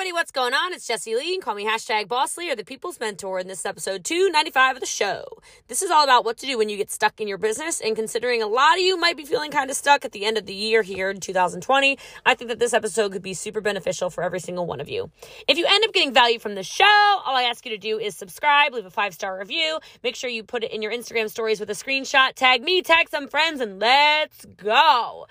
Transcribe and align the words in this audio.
everybody, 0.00 0.14
what's 0.14 0.30
going 0.30 0.54
on? 0.54 0.72
It's 0.72 0.86
Jessie 0.86 1.14
Lee. 1.14 1.38
Call 1.40 1.54
me 1.54 1.66
hashtag 1.66 2.08
Boss 2.08 2.38
Lee 2.38 2.50
or 2.50 2.56
the 2.56 2.64
People's 2.64 2.98
Mentor, 2.98 3.38
in 3.38 3.48
this 3.48 3.66
episode 3.66 4.02
295 4.02 4.76
of 4.76 4.80
the 4.80 4.86
show. 4.86 5.26
This 5.68 5.82
is 5.82 5.90
all 5.90 6.02
about 6.02 6.24
what 6.24 6.38
to 6.38 6.46
do 6.46 6.56
when 6.56 6.70
you 6.70 6.78
get 6.78 6.90
stuck 6.90 7.20
in 7.20 7.28
your 7.28 7.36
business, 7.36 7.82
and 7.82 7.94
considering 7.94 8.42
a 8.42 8.46
lot 8.46 8.76
of 8.76 8.80
you 8.80 8.98
might 8.98 9.18
be 9.18 9.26
feeling 9.26 9.50
kind 9.50 9.68
of 9.68 9.76
stuck 9.76 10.06
at 10.06 10.12
the 10.12 10.24
end 10.24 10.38
of 10.38 10.46
the 10.46 10.54
year 10.54 10.80
here 10.80 11.10
in 11.10 11.20
2020, 11.20 11.98
I 12.24 12.34
think 12.34 12.48
that 12.48 12.58
this 12.58 12.72
episode 12.72 13.12
could 13.12 13.20
be 13.20 13.34
super 13.34 13.60
beneficial 13.60 14.08
for 14.08 14.24
every 14.24 14.40
single 14.40 14.64
one 14.64 14.80
of 14.80 14.88
you. 14.88 15.10
If 15.46 15.58
you 15.58 15.66
end 15.68 15.84
up 15.84 15.92
getting 15.92 16.14
value 16.14 16.38
from 16.38 16.54
the 16.54 16.62
show, 16.62 16.86
all 16.86 17.36
I 17.36 17.42
ask 17.42 17.66
you 17.66 17.72
to 17.72 17.78
do 17.78 17.98
is 17.98 18.16
subscribe, 18.16 18.72
leave 18.72 18.86
a 18.86 18.90
five 18.90 19.12
star 19.12 19.38
review, 19.38 19.80
make 20.02 20.16
sure 20.16 20.30
you 20.30 20.44
put 20.44 20.64
it 20.64 20.72
in 20.72 20.80
your 20.80 20.92
Instagram 20.92 21.28
stories 21.28 21.60
with 21.60 21.68
a 21.68 21.74
screenshot, 21.74 22.32
tag 22.34 22.62
me, 22.62 22.80
tag 22.80 23.10
some 23.10 23.28
friends, 23.28 23.60
and 23.60 23.78
let's 23.78 24.46
go. 24.46 25.26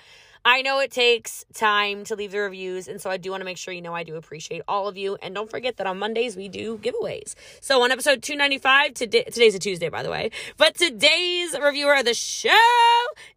I 0.52 0.64
know 0.64 0.80
it 0.80 0.90
takes 0.90 1.46
time 1.54 2.04
to 2.06 2.16
leave 2.16 2.32
the 2.32 2.40
reviews, 2.40 2.88
and 2.88 3.00
so 3.00 3.12
I 3.12 3.18
do 3.18 3.30
want 3.30 3.42
to 3.42 3.46
make 3.46 3.58
sure 3.58 3.72
you 3.72 3.84
know 3.84 3.94
I 3.94 4.02
do 4.02 4.16
appreciate 4.16 4.64
all 4.68 4.88
of 4.88 4.98
you. 4.98 5.16
And 5.22 5.36
don't 5.36 5.48
forget 5.48 5.78
that 5.78 5.86
on 5.86 6.00
Mondays 6.00 6.36
we 6.36 6.50
do 6.50 6.80
giveaways. 6.80 7.36
So 7.62 7.84
on 7.84 7.92
episode 7.92 8.24
295, 8.24 8.96
today, 8.96 9.26
today's 9.26 9.54
a 9.54 9.60
Tuesday, 9.60 9.90
by 9.90 10.02
the 10.02 10.10
way, 10.10 10.32
but 10.58 10.74
today's 10.74 11.56
reviewer 11.56 11.94
of 11.94 12.06
the 12.06 12.16
show 12.16 12.50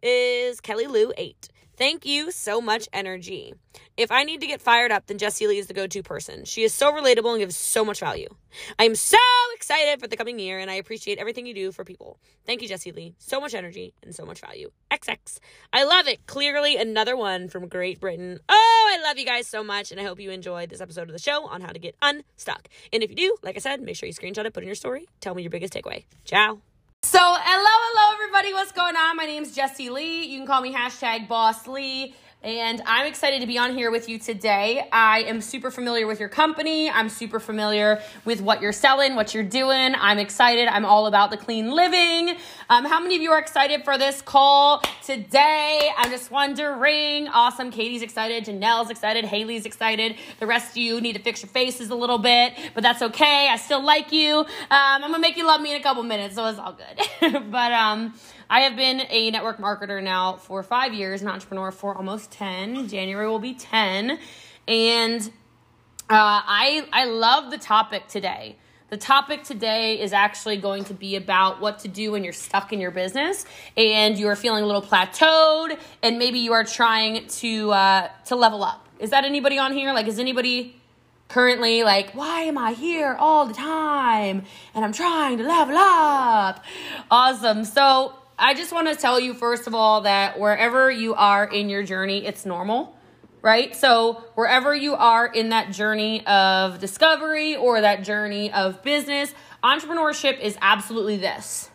is 0.01 0.59
Kelly 0.59 0.87
Lou 0.87 1.13
8. 1.15 1.49
Thank 1.75 2.05
you 2.05 2.31
so 2.31 2.61
much, 2.61 2.87
energy. 2.93 3.53
If 3.97 4.11
I 4.11 4.23
need 4.23 4.41
to 4.41 4.47
get 4.47 4.61
fired 4.61 4.91
up, 4.91 5.07
then 5.07 5.17
Jessie 5.17 5.47
Lee 5.47 5.57
is 5.57 5.65
the 5.65 5.73
go 5.73 5.87
to 5.87 6.03
person. 6.03 6.45
She 6.45 6.63
is 6.63 6.73
so 6.73 6.93
relatable 6.93 7.31
and 7.31 7.39
gives 7.39 7.55
so 7.57 7.83
much 7.83 7.99
value. 7.99 8.29
I 8.77 8.83
am 8.83 8.93
so 8.93 9.17
excited 9.55 9.99
for 9.99 10.07
the 10.07 10.15
coming 10.15 10.37
year 10.37 10.59
and 10.59 10.69
I 10.69 10.75
appreciate 10.75 11.17
everything 11.17 11.47
you 11.47 11.53
do 11.55 11.71
for 11.71 11.83
people. 11.83 12.19
Thank 12.45 12.61
you, 12.61 12.67
Jessie 12.67 12.91
Lee. 12.91 13.15
So 13.17 13.41
much 13.41 13.55
energy 13.55 13.95
and 14.03 14.13
so 14.13 14.23
much 14.23 14.39
value. 14.39 14.69
XX. 14.91 15.39
I 15.71 15.83
love 15.83 16.07
it. 16.07 16.27
Clearly, 16.27 16.77
another 16.77 17.17
one 17.17 17.49
from 17.49 17.67
Great 17.67 17.99
Britain. 17.99 18.39
Oh, 18.47 18.91
I 18.93 19.01
love 19.01 19.17
you 19.17 19.25
guys 19.25 19.47
so 19.47 19.63
much 19.63 19.91
and 19.91 19.99
I 19.99 20.03
hope 20.03 20.19
you 20.19 20.29
enjoyed 20.29 20.69
this 20.69 20.81
episode 20.81 21.09
of 21.09 21.13
the 21.13 21.19
show 21.19 21.47
on 21.47 21.61
how 21.61 21.71
to 21.71 21.79
get 21.79 21.95
unstuck. 22.03 22.67
And 22.91 23.01
if 23.01 23.09
you 23.09 23.15
do, 23.15 23.35
like 23.41 23.55
I 23.55 23.59
said, 23.59 23.81
make 23.81 23.95
sure 23.95 24.05
you 24.05 24.13
screenshot 24.13 24.45
it, 24.45 24.53
put 24.53 24.61
in 24.61 24.67
your 24.67 24.75
story, 24.75 25.07
tell 25.21 25.33
me 25.33 25.41
your 25.41 25.49
biggest 25.49 25.73
takeaway. 25.73 26.05
Ciao. 26.23 26.61
So, 27.05 27.19
hello, 27.19 27.35
hello, 27.37 28.13
everybody. 28.13 28.53
What's 28.53 28.71
going 28.71 28.95
on? 28.95 29.17
My 29.17 29.25
name 29.25 29.43
is 29.43 29.53
Jessie 29.53 29.89
Lee. 29.89 30.23
You 30.25 30.37
can 30.37 30.47
call 30.47 30.61
me 30.61 30.73
hashtag 30.73 31.27
Boss 31.27 31.67
Lee 31.67 32.15
and 32.43 32.81
I'm 32.85 33.07
excited 33.07 33.39
to 33.39 33.47
be 33.47 33.57
on 33.57 33.73
here 33.73 33.89
with 33.89 34.09
you 34.09 34.19
today. 34.19 34.85
I 34.91 35.21
am 35.21 35.39
super 35.39 35.71
familiar 35.71 36.05
with 36.05 36.19
your 36.19 36.27
company. 36.27 36.89
I'm 36.89 37.07
super 37.07 37.39
familiar 37.39 38.01
with 38.25 38.41
what 38.41 38.61
you're 38.61 38.73
selling, 38.73 39.15
what 39.15 39.33
you're 39.33 39.45
doing. 39.45 39.95
I'm 39.97 40.19
excited. 40.19 40.67
I'm 40.67 40.83
all 40.83 41.07
about 41.07 41.31
the 41.31 41.37
clean 41.37 41.71
living. 41.71 42.35
Um, 42.69 42.83
how 42.83 42.99
many 42.99 43.15
of 43.15 43.21
you 43.21 43.31
are 43.31 43.39
excited 43.39 43.85
for 43.85 43.97
this 43.97 44.21
call 44.21 44.83
today? 45.05 45.89
I'm 45.97 46.11
just 46.11 46.31
wondering. 46.31 47.29
Awesome. 47.29 47.71
Katie's 47.71 48.01
excited. 48.01 48.43
Janelle's 48.43 48.89
excited. 48.89 49.23
Haley's 49.23 49.65
excited. 49.65 50.17
The 50.41 50.47
rest 50.47 50.71
of 50.71 50.77
you 50.77 50.99
need 50.99 51.15
to 51.15 51.21
fix 51.21 51.43
your 51.43 51.49
faces 51.49 51.91
a 51.91 51.95
little 51.95 52.17
bit, 52.17 52.55
but 52.73 52.83
that's 52.83 53.01
okay. 53.01 53.47
I 53.49 53.55
still 53.55 53.81
like 53.81 54.11
you. 54.11 54.39
Um, 54.39 54.45
I'm 54.69 54.99
going 54.99 55.13
to 55.13 55.19
make 55.19 55.37
you 55.37 55.47
love 55.47 55.61
me 55.61 55.73
in 55.73 55.79
a 55.79 55.83
couple 55.83 56.03
minutes, 56.03 56.35
so 56.35 56.45
it's 56.47 56.59
all 56.59 56.73
good. 56.73 57.51
but, 57.51 57.71
um, 57.71 58.13
I 58.49 58.61
have 58.61 58.75
been 58.75 59.01
a 59.09 59.31
network 59.31 59.57
marketer 59.57 60.01
now 60.03 60.37
for 60.37 60.63
five 60.63 60.93
years, 60.93 61.21
an 61.21 61.27
entrepreneur 61.27 61.71
for 61.71 61.95
almost 61.95 62.31
10. 62.31 62.87
January 62.87 63.27
will 63.27 63.39
be 63.39 63.53
10. 63.53 64.19
And 64.67 65.21
uh, 65.21 66.09
I, 66.09 66.87
I 66.91 67.05
love 67.05 67.51
the 67.51 67.57
topic 67.57 68.07
today. 68.07 68.57
The 68.89 68.97
topic 68.97 69.43
today 69.43 69.99
is 69.99 70.13
actually 70.13 70.57
going 70.57 70.83
to 70.83 70.93
be 70.93 71.15
about 71.15 71.59
what 71.59 71.79
to 71.79 71.87
do 71.87 72.11
when 72.11 72.23
you're 72.23 72.31
stuck 72.31 72.71
in 72.71 72.79
your 72.79 72.91
business 72.91 73.43
and 73.75 74.19
you 74.19 74.27
are 74.27 74.35
feeling 74.35 74.63
a 74.63 74.67
little 74.67 74.83
plateaued 74.83 75.79
and 76.03 76.19
maybe 76.19 76.37
you 76.39 76.53
are 76.53 76.63
trying 76.63 77.27
to 77.27 77.71
uh, 77.71 78.09
to 78.25 78.35
level 78.35 78.63
up. 78.63 78.87
Is 78.99 79.09
that 79.09 79.25
anybody 79.25 79.57
on 79.57 79.73
here? 79.73 79.93
Like, 79.93 80.07
is 80.07 80.19
anybody 80.19 80.79
currently 81.27 81.81
like, 81.83 82.11
why 82.11 82.41
am 82.41 82.57
I 82.59 82.73
here 82.73 83.15
all 83.17 83.47
the 83.47 83.55
time? 83.55 84.43
And 84.75 84.85
I'm 84.85 84.93
trying 84.93 85.39
to 85.39 85.43
level 85.43 85.75
up. 85.75 86.63
Awesome. 87.09 87.65
So 87.65 88.13
I 88.37 88.55
just 88.55 88.71
want 88.71 88.87
to 88.87 88.95
tell 88.95 89.19
you, 89.19 89.33
first 89.33 89.67
of 89.67 89.75
all, 89.75 90.01
that 90.01 90.39
wherever 90.39 90.89
you 90.89 91.13
are 91.13 91.45
in 91.45 91.69
your 91.69 91.83
journey, 91.83 92.25
it's 92.25 92.45
normal, 92.45 92.95
right? 93.41 93.75
So, 93.75 94.23
wherever 94.33 94.73
you 94.73 94.95
are 94.95 95.27
in 95.27 95.49
that 95.49 95.71
journey 95.71 96.25
of 96.25 96.79
discovery 96.79 97.55
or 97.55 97.81
that 97.81 98.03
journey 98.03 98.51
of 98.51 98.81
business, 98.81 99.33
entrepreneurship 99.63 100.39
is 100.39 100.57
absolutely 100.61 101.17
this. 101.17 101.69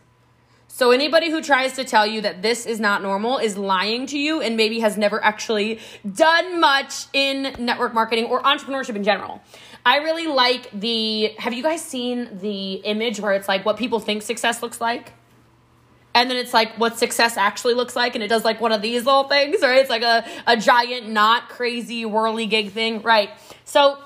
So, 0.66 0.90
anybody 0.90 1.30
who 1.30 1.40
tries 1.42 1.74
to 1.74 1.84
tell 1.84 2.06
you 2.06 2.22
that 2.22 2.42
this 2.42 2.66
is 2.66 2.80
not 2.80 3.02
normal 3.02 3.38
is 3.38 3.56
lying 3.56 4.06
to 4.06 4.18
you 4.18 4.40
and 4.40 4.56
maybe 4.56 4.80
has 4.80 4.98
never 4.98 5.22
actually 5.22 5.78
done 6.12 6.60
much 6.60 7.06
in 7.12 7.54
network 7.58 7.94
marketing 7.94 8.24
or 8.26 8.42
entrepreneurship 8.42 8.96
in 8.96 9.04
general. 9.04 9.40
I 9.86 9.98
really 9.98 10.26
like 10.26 10.70
the. 10.72 11.34
Have 11.38 11.54
you 11.54 11.62
guys 11.62 11.82
seen 11.82 12.38
the 12.38 12.74
image 12.74 13.20
where 13.20 13.32
it's 13.32 13.48
like 13.48 13.64
what 13.64 13.76
people 13.76 14.00
think 14.00 14.22
success 14.22 14.60
looks 14.60 14.80
like? 14.80 15.12
And 16.18 16.28
then 16.28 16.36
it's 16.36 16.52
like 16.52 16.72
what 16.78 16.98
success 16.98 17.36
actually 17.36 17.74
looks 17.74 17.94
like 17.94 18.16
and 18.16 18.24
it 18.24 18.28
does 18.28 18.44
like 18.44 18.60
one 18.60 18.72
of 18.72 18.82
these 18.82 19.04
little 19.04 19.24
things 19.24 19.62
right? 19.62 19.78
It's 19.78 19.90
like 19.90 20.02
a, 20.02 20.24
a 20.46 20.56
giant 20.56 21.08
not 21.08 21.48
crazy 21.48 22.04
whirly 22.04 22.46
gig 22.46 22.72
thing 22.72 23.02
right? 23.02 23.30
So 23.64 23.98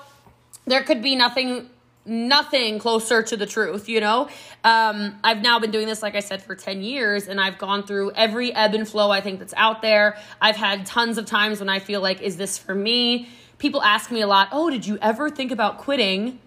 there 0.65 0.83
could 0.83 1.01
be 1.01 1.15
nothing 1.15 1.69
nothing 2.05 2.79
closer 2.79 3.23
to 3.23 3.35
the 3.35 3.47
truth 3.47 3.89
you 3.89 3.99
know? 3.99 4.29
Um, 4.63 5.17
i've 5.23 5.41
now 5.41 5.59
been 5.59 5.71
doing 5.71 5.87
this 5.87 6.03
like 6.03 6.15
i 6.15 6.19
said 6.19 6.43
for 6.43 6.55
10 6.55 6.83
years 6.83 7.27
and 7.27 7.41
i've 7.41 7.57
gone 7.57 7.83
through 7.83 8.11
every 8.11 8.53
ebb 8.53 8.73
and 8.75 8.87
flow 8.87 9.09
i 9.09 9.19
think 9.21 9.39
that's 9.39 9.53
out 9.57 9.81
there. 9.81 10.17
I've 10.39 10.55
had 10.55 10.85
tons 10.85 11.17
of 11.17 11.25
times 11.25 11.59
when 11.59 11.69
i 11.69 11.79
feel 11.79 12.01
like 12.01 12.21
is 12.21 12.37
this 12.37 12.57
for 12.57 12.75
me? 12.75 13.27
People 13.57 13.81
ask 13.81 14.11
me 14.11 14.21
a 14.21 14.27
lot 14.27 14.49
oh 14.51 14.69
did 14.69 14.85
you 14.85 14.99
ever 15.01 15.31
think 15.31 15.51
about 15.51 15.79
quitting? 15.79 16.39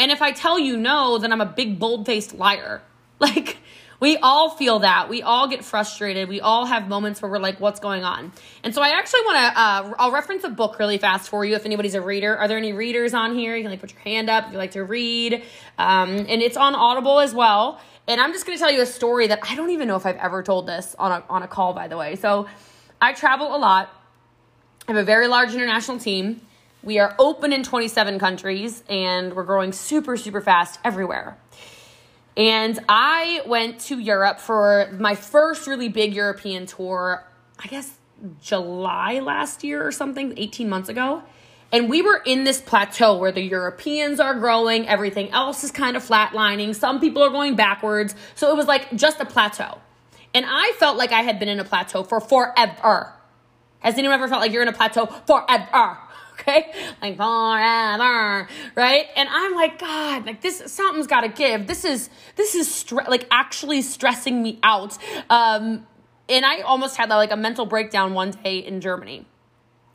And 0.00 0.10
if 0.10 0.20
i 0.20 0.32
tell 0.32 0.58
you 0.58 0.76
no 0.76 1.18
then 1.18 1.32
i'm 1.32 1.40
a 1.40 1.46
big 1.46 1.78
bold-faced 1.78 2.34
liar. 2.34 2.82
Like 3.20 3.58
we 4.02 4.16
all 4.16 4.50
feel 4.50 4.80
that. 4.80 5.08
We 5.08 5.22
all 5.22 5.46
get 5.46 5.64
frustrated. 5.64 6.28
We 6.28 6.40
all 6.40 6.66
have 6.66 6.88
moments 6.88 7.22
where 7.22 7.30
we're 7.30 7.38
like, 7.38 7.60
what's 7.60 7.78
going 7.78 8.02
on? 8.02 8.32
And 8.64 8.74
so 8.74 8.82
I 8.82 8.98
actually 8.98 9.20
want 9.20 9.36
to, 9.36 9.60
uh, 9.60 9.94
I'll 9.96 10.10
reference 10.10 10.42
a 10.42 10.48
book 10.48 10.80
really 10.80 10.98
fast 10.98 11.28
for 11.28 11.44
you 11.44 11.54
if 11.54 11.64
anybody's 11.64 11.94
a 11.94 12.00
reader. 12.00 12.36
Are 12.36 12.48
there 12.48 12.58
any 12.58 12.72
readers 12.72 13.14
on 13.14 13.36
here? 13.36 13.54
You 13.54 13.62
can 13.62 13.70
like 13.70 13.80
put 13.80 13.92
your 13.92 14.00
hand 14.00 14.28
up 14.28 14.46
if 14.46 14.52
you 14.54 14.58
like 14.58 14.72
to 14.72 14.82
read. 14.82 15.44
Um, 15.78 16.10
and 16.16 16.42
it's 16.42 16.56
on 16.56 16.74
Audible 16.74 17.20
as 17.20 17.32
well. 17.32 17.80
And 18.08 18.20
I'm 18.20 18.32
just 18.32 18.44
going 18.44 18.58
to 18.58 18.60
tell 18.60 18.72
you 18.72 18.82
a 18.82 18.86
story 18.86 19.28
that 19.28 19.38
I 19.48 19.54
don't 19.54 19.70
even 19.70 19.86
know 19.86 19.94
if 19.94 20.04
I've 20.04 20.16
ever 20.16 20.42
told 20.42 20.66
this 20.66 20.96
on 20.98 21.12
a, 21.12 21.24
on 21.30 21.44
a 21.44 21.46
call, 21.46 21.72
by 21.72 21.86
the 21.86 21.96
way. 21.96 22.16
So 22.16 22.48
I 23.00 23.12
travel 23.12 23.54
a 23.54 23.58
lot. 23.58 23.88
I 24.88 24.94
have 24.94 25.00
a 25.00 25.04
very 25.04 25.28
large 25.28 25.54
international 25.54 26.00
team. 26.00 26.40
We 26.82 26.98
are 26.98 27.14
open 27.20 27.52
in 27.52 27.62
27 27.62 28.18
countries 28.18 28.82
and 28.88 29.32
we're 29.34 29.44
growing 29.44 29.70
super, 29.70 30.16
super 30.16 30.40
fast 30.40 30.80
everywhere. 30.82 31.38
And 32.36 32.78
I 32.88 33.42
went 33.46 33.80
to 33.80 33.98
Europe 33.98 34.40
for 34.40 34.90
my 34.98 35.14
first 35.14 35.66
really 35.66 35.88
big 35.88 36.14
European 36.14 36.66
tour, 36.66 37.24
I 37.58 37.66
guess 37.68 37.98
July 38.40 39.20
last 39.20 39.64
year 39.64 39.86
or 39.86 39.92
something, 39.92 40.34
18 40.36 40.68
months 40.68 40.88
ago. 40.88 41.22
And 41.72 41.88
we 41.88 42.02
were 42.02 42.22
in 42.26 42.44
this 42.44 42.60
plateau 42.60 43.16
where 43.16 43.32
the 43.32 43.42
Europeans 43.42 44.20
are 44.20 44.34
growing, 44.34 44.86
everything 44.86 45.30
else 45.30 45.64
is 45.64 45.70
kind 45.70 45.96
of 45.96 46.06
flatlining, 46.06 46.74
some 46.74 47.00
people 47.00 47.22
are 47.22 47.30
going 47.30 47.56
backwards. 47.56 48.14
So 48.34 48.50
it 48.50 48.56
was 48.56 48.66
like 48.66 48.94
just 48.94 49.20
a 49.20 49.24
plateau. 49.24 49.78
And 50.34 50.44
I 50.46 50.72
felt 50.78 50.96
like 50.98 51.12
I 51.12 51.22
had 51.22 51.38
been 51.38 51.48
in 51.48 51.60
a 51.60 51.64
plateau 51.64 52.02
for 52.02 52.20
forever. 52.20 53.12
Has 53.80 53.98
anyone 53.98 54.14
ever 54.14 54.28
felt 54.28 54.40
like 54.40 54.52
you're 54.52 54.62
in 54.62 54.68
a 54.68 54.72
plateau 54.72 55.06
forever? 55.06 55.98
Okay? 56.42 56.72
Like 57.00 57.16
forever, 57.16 58.48
right? 58.74 59.06
And 59.16 59.28
I'm 59.30 59.54
like, 59.54 59.78
God, 59.78 60.26
like 60.26 60.40
this, 60.40 60.62
something's 60.66 61.06
got 61.06 61.22
to 61.22 61.28
give. 61.28 61.66
This 61.66 61.84
is, 61.84 62.10
this 62.36 62.54
is 62.54 62.68
stre- 62.68 63.08
like 63.08 63.26
actually 63.30 63.82
stressing 63.82 64.42
me 64.42 64.58
out. 64.62 64.98
Um, 65.30 65.86
and 66.28 66.44
I 66.44 66.60
almost 66.60 66.96
had 66.96 67.08
like 67.08 67.32
a 67.32 67.36
mental 67.36 67.66
breakdown 67.66 68.14
one 68.14 68.30
day 68.30 68.58
in 68.58 68.80
Germany. 68.80 69.26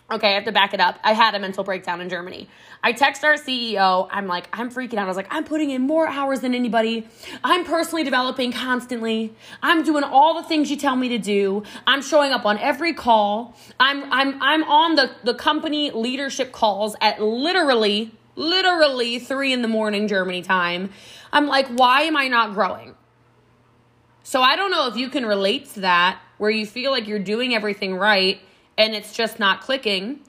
Okay, 0.10 0.30
I 0.30 0.36
have 0.36 0.46
to 0.46 0.54
back 0.54 0.74
it 0.74 0.80
up. 0.80 1.00
I 1.04 1.12
had 1.12 1.36
a 1.36 1.40
mental 1.40 1.66
breakdown 1.66 2.00
in 2.00 2.08
Germany. 2.08 2.48
I 2.82 2.94
text 2.94 3.26
our 3.26 3.34
CEO. 3.34 4.08
I'm 4.10 4.26
like, 4.26 4.48
I'm 4.54 4.72
freaking 4.72 4.94
out. 4.94 5.04
I 5.04 5.08
was 5.08 5.18
like, 5.18 5.28
I'm 5.30 5.44
putting 5.44 5.70
in 5.70 5.82
more 5.82 6.08
hours 6.08 6.40
than 6.40 6.56
anybody. 6.56 7.06
I'm 7.44 7.66
personally 7.66 8.06
developing 8.06 8.54
constantly. 8.54 9.36
I'm 9.62 9.84
doing 9.84 10.06
all 10.06 10.42
the 10.42 10.48
things 10.48 10.72
you 10.72 10.78
tell 10.78 10.96
me 10.96 11.10
to 11.10 11.18
do. 11.18 11.64
I'm 11.86 12.02
showing 12.02 12.32
up 12.32 12.46
on 12.46 12.58
every 12.60 12.94
call. 12.94 13.54
I'm 13.82 14.12
I'm 14.14 14.42
I'm 14.42 14.64
on 14.64 14.96
the 14.96 15.12
the 15.26 15.34
company 15.34 15.92
leadership 15.92 16.54
calls 16.54 16.96
at 17.02 17.22
literally 17.22 18.14
literally 18.38 19.20
three 19.20 19.52
in 19.52 19.62
the 19.62 19.68
morning 19.68 20.08
Germany 20.08 20.42
time. 20.42 20.92
I'm 21.34 21.48
like, 21.48 21.68
why 21.68 22.04
am 22.04 22.16
I 22.16 22.30
not 22.30 22.54
growing? 22.54 22.96
So 24.24 24.42
I 24.42 24.56
don't 24.56 24.72
know 24.72 24.88
if 24.88 24.96
you 24.96 25.10
can 25.10 25.26
relate 25.26 25.70
to 25.72 25.82
that, 25.82 26.22
where 26.38 26.52
you 26.52 26.66
feel 26.66 26.92
like 26.92 27.08
you're 27.08 27.20
doing 27.20 27.54
everything 27.54 27.96
right 27.96 28.40
and 28.78 28.94
it's 28.96 29.14
just 29.14 29.40
not 29.40 29.62
clicking. 29.62 30.20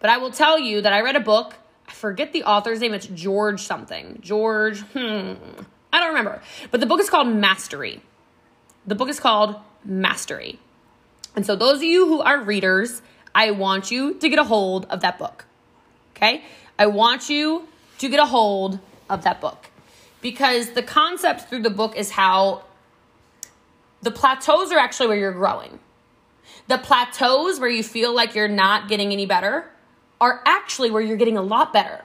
But 0.00 0.10
I 0.10 0.18
will 0.18 0.30
tell 0.30 0.58
you 0.58 0.80
that 0.80 0.92
I 0.92 1.00
read 1.00 1.16
a 1.16 1.20
book. 1.20 1.54
I 1.88 1.92
forget 1.92 2.32
the 2.32 2.44
author's 2.44 2.80
name. 2.80 2.94
It's 2.94 3.06
George 3.06 3.62
something. 3.62 4.18
George, 4.20 4.80
hmm. 4.80 5.34
I 5.92 6.00
don't 6.00 6.08
remember. 6.08 6.42
But 6.70 6.80
the 6.80 6.86
book 6.86 7.00
is 7.00 7.10
called 7.10 7.28
Mastery. 7.28 8.02
The 8.86 8.94
book 8.94 9.08
is 9.08 9.20
called 9.20 9.56
Mastery. 9.84 10.58
And 11.34 11.44
so, 11.44 11.56
those 11.56 11.76
of 11.76 11.82
you 11.82 12.06
who 12.06 12.20
are 12.20 12.40
readers, 12.40 13.02
I 13.34 13.50
want 13.52 13.90
you 13.90 14.14
to 14.14 14.28
get 14.28 14.38
a 14.38 14.44
hold 14.44 14.86
of 14.86 15.00
that 15.00 15.18
book. 15.18 15.44
Okay? 16.16 16.42
I 16.78 16.86
want 16.86 17.28
you 17.28 17.68
to 17.98 18.08
get 18.08 18.20
a 18.20 18.26
hold 18.26 18.78
of 19.08 19.24
that 19.24 19.40
book 19.40 19.70
because 20.20 20.72
the 20.72 20.82
concept 20.82 21.48
through 21.48 21.62
the 21.62 21.70
book 21.70 21.96
is 21.96 22.10
how 22.10 22.64
the 24.02 24.10
plateaus 24.10 24.72
are 24.72 24.78
actually 24.78 25.08
where 25.08 25.16
you're 25.16 25.32
growing. 25.32 25.78
The 26.68 26.78
plateaus 26.78 27.58
where 27.58 27.68
you 27.68 27.82
feel 27.82 28.14
like 28.14 28.34
you're 28.34 28.48
not 28.48 28.88
getting 28.88 29.12
any 29.12 29.26
better 29.26 29.68
are 30.20 30.42
actually 30.46 30.90
where 30.90 31.02
you're 31.02 31.16
getting 31.16 31.36
a 31.36 31.42
lot 31.42 31.72
better. 31.72 32.04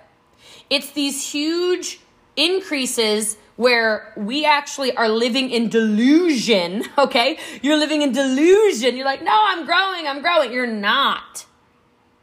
It's 0.69 0.92
these 0.92 1.31
huge 1.31 2.00
increases 2.36 3.38
where 3.56 4.13
we 4.18 4.45
actually 4.45 4.95
are 4.95 5.10
living 5.10 5.50
in 5.50 5.69
delusion, 5.69 6.83
okay? 6.98 7.38
You're 7.62 7.77
living 7.77 8.01
in 8.01 8.12
delusion. 8.12 8.95
You're 8.95 9.06
like, 9.06 9.21
no, 9.21 9.33
I'm 9.33 9.65
growing, 9.65 10.07
I'm 10.07 10.21
growing. 10.21 10.51
You're 10.51 10.66
not, 10.66 11.45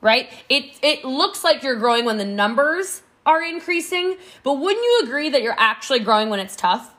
right? 0.01 0.29
It, 0.49 0.79
it 0.83 1.05
looks 1.05 1.45
like 1.45 1.63
you're 1.63 1.77
growing 1.77 2.05
when 2.05 2.19
the 2.19 2.25
numbers 2.25 3.03
are 3.25 3.43
increasing, 3.43 4.17
but 4.43 4.55
wouldn't 4.55 4.83
you 4.83 5.01
agree 5.05 5.29
that 5.29 5.43
you're 5.43 5.55
actually 5.59 6.01
growing 6.01 6.31
when 6.31 6.41
it's 6.41 6.57
tough? 6.57 6.95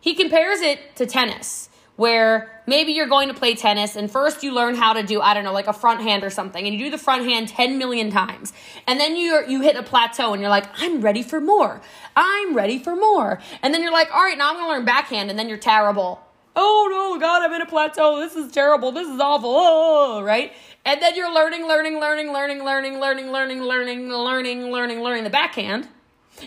He 0.00 0.14
compares 0.14 0.60
it 0.60 0.94
to 0.96 1.06
tennis, 1.06 1.68
where 1.96 2.62
maybe 2.66 2.92
you're 2.92 3.08
going 3.08 3.28
to 3.28 3.34
play 3.34 3.54
tennis 3.54 3.96
and 3.96 4.10
first 4.10 4.42
you 4.42 4.54
learn 4.54 4.74
how 4.74 4.92
to 4.92 5.02
do, 5.02 5.20
I 5.20 5.34
don't 5.34 5.44
know, 5.44 5.52
like 5.52 5.66
a 5.66 5.72
front 5.72 6.02
hand 6.02 6.24
or 6.24 6.30
something, 6.30 6.64
and 6.66 6.74
you 6.74 6.86
do 6.86 6.90
the 6.90 6.98
front 6.98 7.24
hand 7.24 7.48
10 7.48 7.78
million 7.78 8.10
times. 8.10 8.52
And 8.86 9.00
then 9.00 9.16
you 9.16 9.44
you 9.48 9.62
hit 9.62 9.76
a 9.76 9.82
plateau 9.82 10.32
and 10.32 10.40
you're 10.40 10.50
like, 10.50 10.66
I'm 10.80 11.00
ready 11.00 11.22
for 11.22 11.40
more. 11.40 11.80
I'm 12.14 12.54
ready 12.54 12.78
for 12.78 12.94
more. 12.94 13.40
And 13.62 13.72
then 13.72 13.82
you're 13.82 13.92
like, 13.92 14.14
all 14.14 14.22
right, 14.22 14.38
now 14.38 14.50
I'm 14.50 14.56
gonna 14.56 14.68
learn 14.68 14.84
backhand, 14.84 15.30
and 15.30 15.38
then 15.38 15.48
you're 15.48 15.58
terrible. 15.58 16.20
Oh 16.54 16.88
no, 16.90 17.20
God, 17.20 17.42
I'm 17.42 17.52
in 17.52 17.60
a 17.60 17.66
plateau. 17.66 18.18
This 18.18 18.34
is 18.34 18.50
terrible. 18.50 18.92
This 18.92 19.08
is 19.08 19.20
awful. 19.20 19.50
Oh, 19.52 20.22
right? 20.22 20.52
And 20.86 21.02
then 21.02 21.14
you're 21.16 21.32
learning, 21.32 21.66
learning, 21.66 22.00
learning, 22.00 22.32
learning, 22.32 22.64
learning, 22.64 22.98
learning, 23.00 23.30
learning, 23.30 23.62
learning, 23.62 24.08
learning, 24.08 24.70
learning, 24.70 25.02
learning 25.02 25.24
the 25.24 25.30
backhand. 25.30 25.88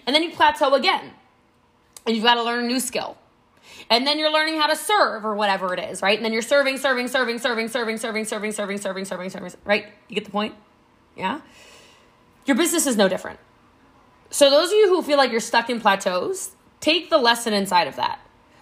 And 0.07 0.16
then 0.16 0.24
you 0.24 0.31
plateau 0.31 0.74
again. 0.74 1.12
And 2.06 2.16
you've 2.16 2.25
got 2.25 2.36
to 2.36 2.44
learn 2.44 2.63
a 2.63 2.68
new 2.68 2.80
skill. 2.80 3.18
And 3.89 4.06
then 4.06 4.19
you're 4.19 4.31
learning 4.31 4.60
how 4.60 4.68
to 4.68 4.75
serve 4.75 5.25
or 5.25 5.36
whatever 5.36 5.74
it 5.74 5.80
is, 5.80 6.01
right? 6.01 6.18
And 6.18 6.24
then 6.24 6.33
you're 6.33 6.42
serving, 6.42 6.77
serving, 6.77 7.07
serving, 7.07 7.39
serving, 7.39 7.68
serving, 7.68 7.98
serving, 7.98 8.25
serving, 8.25 8.51
serving, 8.51 8.77
serving, 8.77 9.06
serving, 9.06 9.30
serving, 9.30 9.51
right? 9.66 9.86
You 10.07 10.16
get 10.16 10.25
the 10.25 10.31
point? 10.31 10.56
Yeah? 11.16 11.42
Your 12.45 12.56
business 12.56 12.86
is 12.86 12.95
no 12.95 13.07
different. 13.07 13.39
So 14.30 14.50
those 14.50 14.69
of 14.69 14.77
you 14.77 14.89
who 14.89 15.01
feel 15.01 15.18
like 15.18 15.31
you're 15.31 15.39
stuck 15.39 15.69
in 15.69 15.80
plateaus, 15.80 16.51
take 16.80 17.10
the 17.10 17.18
lesson 17.18 17.54
inside 17.54 17.88
of 17.88 17.95
that. 17.95 18.19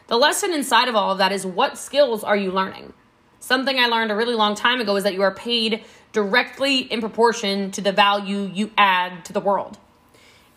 The 0.07 0.17
lesson 0.17 0.53
inside 0.53 0.87
of 0.87 0.95
all 0.95 1.11
of 1.11 1.17
that 1.17 1.31
is 1.31 1.45
what 1.45 1.77
skills 1.77 2.23
are 2.23 2.37
you 2.37 2.51
learning? 2.51 2.93
Something 3.39 3.77
I 3.77 3.87
learned 3.87 4.11
a 4.11 4.15
really 4.15 4.35
long 4.35 4.55
time 4.55 4.79
ago 4.79 4.95
is 4.95 5.03
that 5.03 5.13
you 5.13 5.21
are 5.21 5.33
paid 5.33 5.83
directly 6.13 6.79
in 6.79 7.01
proportion 7.01 7.71
to 7.71 7.81
the 7.81 7.91
value 7.91 8.49
you 8.53 8.71
add 8.77 9.25
to 9.25 9.33
the 9.33 9.41
world. 9.41 9.77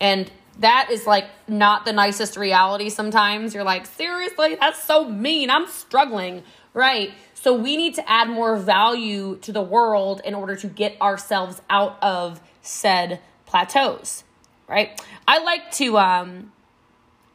And 0.00 0.31
that 0.61 0.89
is 0.91 1.07
like 1.07 1.27
not 1.49 1.85
the 1.85 1.93
nicest 1.93 2.37
reality 2.37 2.89
sometimes. 2.89 3.55
You're 3.55 3.65
like, 3.65 3.87
seriously, 3.87 4.57
that's 4.61 4.83
so 4.83 5.09
mean. 5.09 5.51
I'm 5.51 5.67
struggling. 5.67 6.43
Right. 6.73 7.12
So 7.35 7.55
we 7.55 7.77
need 7.77 7.95
to 7.95 8.09
add 8.09 8.29
more 8.29 8.57
value 8.57 9.37
to 9.39 9.53
the 9.53 9.62
world 9.62 10.21
in 10.25 10.35
order 10.35 10.57
to 10.57 10.67
get 10.67 11.01
ourselves 11.01 11.61
out 11.69 11.99
of 12.03 12.41
said 12.62 13.21
plateaus. 13.47 14.25
Right. 14.69 15.01
I 15.27 15.43
like 15.43 15.73
to, 15.73 15.99
um, 15.99 16.53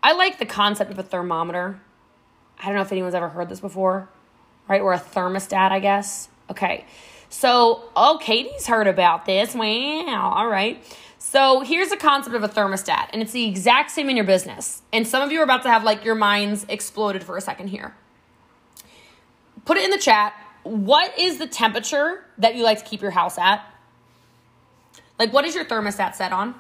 I 0.02 0.14
like 0.14 0.40
the 0.40 0.46
concept 0.46 0.92
of 0.92 1.00
a 1.00 1.04
thermometer. 1.04 1.82
I 2.60 2.68
don't 2.68 2.76
know 2.76 2.82
if 2.82 2.92
anyone's 2.92 3.16
ever 3.16 3.30
heard 3.30 3.50
this 3.50 3.60
before 3.60 4.08
right? 4.68 4.82
Or 4.82 4.94
a 4.94 5.00
thermostat, 5.00 5.72
I 5.72 5.80
guess. 5.80 6.30
Okay. 6.50 6.86
So, 7.30 7.90
oh, 7.96 8.20
Katie's 8.22 8.68
heard 8.68 8.88
about 8.88 9.26
this. 9.26 9.56
Wow. 9.56 10.34
All 10.36 10.48
right. 10.48 10.84
So, 11.28 11.62
here's 11.62 11.92
a 11.92 11.98
concept 11.98 12.36
of 12.36 12.44
a 12.44 12.48
thermostat, 12.48 13.10
and 13.12 13.20
it's 13.20 13.32
the 13.32 13.48
exact 13.48 13.90
same 13.90 14.12
in 14.12 14.16
your 14.16 14.28
business. 14.28 14.84
And 14.94 15.08
some 15.08 15.24
of 15.24 15.32
you 15.32 15.40
are 15.40 15.44
about 15.44 15.64
to 15.64 15.70
have 15.70 15.84
like 15.84 16.06
your 16.06 16.14
minds 16.14 16.68
exploded 16.70 17.24
for 17.24 17.36
a 17.36 17.42
second 17.42 17.70
here. 17.70 17.96
Put 19.66 19.78
it 19.78 19.86
in 19.86 19.90
the 19.90 19.98
chat. 19.98 20.36
What 20.62 21.18
is 21.18 21.40
the 21.40 21.48
temperature 21.48 22.24
that 22.38 22.54
you 22.54 22.64
like 22.64 22.78
to 22.78 22.86
keep 22.86 23.02
your 23.02 23.10
house 23.10 23.40
at? 23.40 23.66
Like, 25.18 25.34
what 25.34 25.46
is 25.46 25.56
your 25.56 25.66
thermostat 25.66 26.14
set 26.14 26.32
on? 26.32 26.54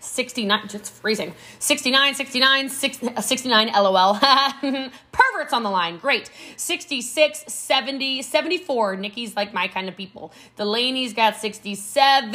69, 0.00 0.68
just 0.68 0.92
freezing. 0.92 1.34
69, 1.58 2.14
69, 2.14 3.14
uh, 3.16 3.20
69, 3.20 3.68
LOL. 3.68 4.14
Perverts 5.12 5.52
on 5.52 5.62
the 5.62 5.70
line. 5.70 5.98
Great. 5.98 6.30
66, 6.56 7.44
70, 7.46 8.22
74. 8.22 8.96
Nikki's 8.96 9.36
like 9.36 9.52
my 9.52 9.68
kind 9.68 9.88
of 9.88 9.96
people. 9.96 10.32
Delaney's 10.56 11.12
got 11.12 11.36
67. 11.36 12.34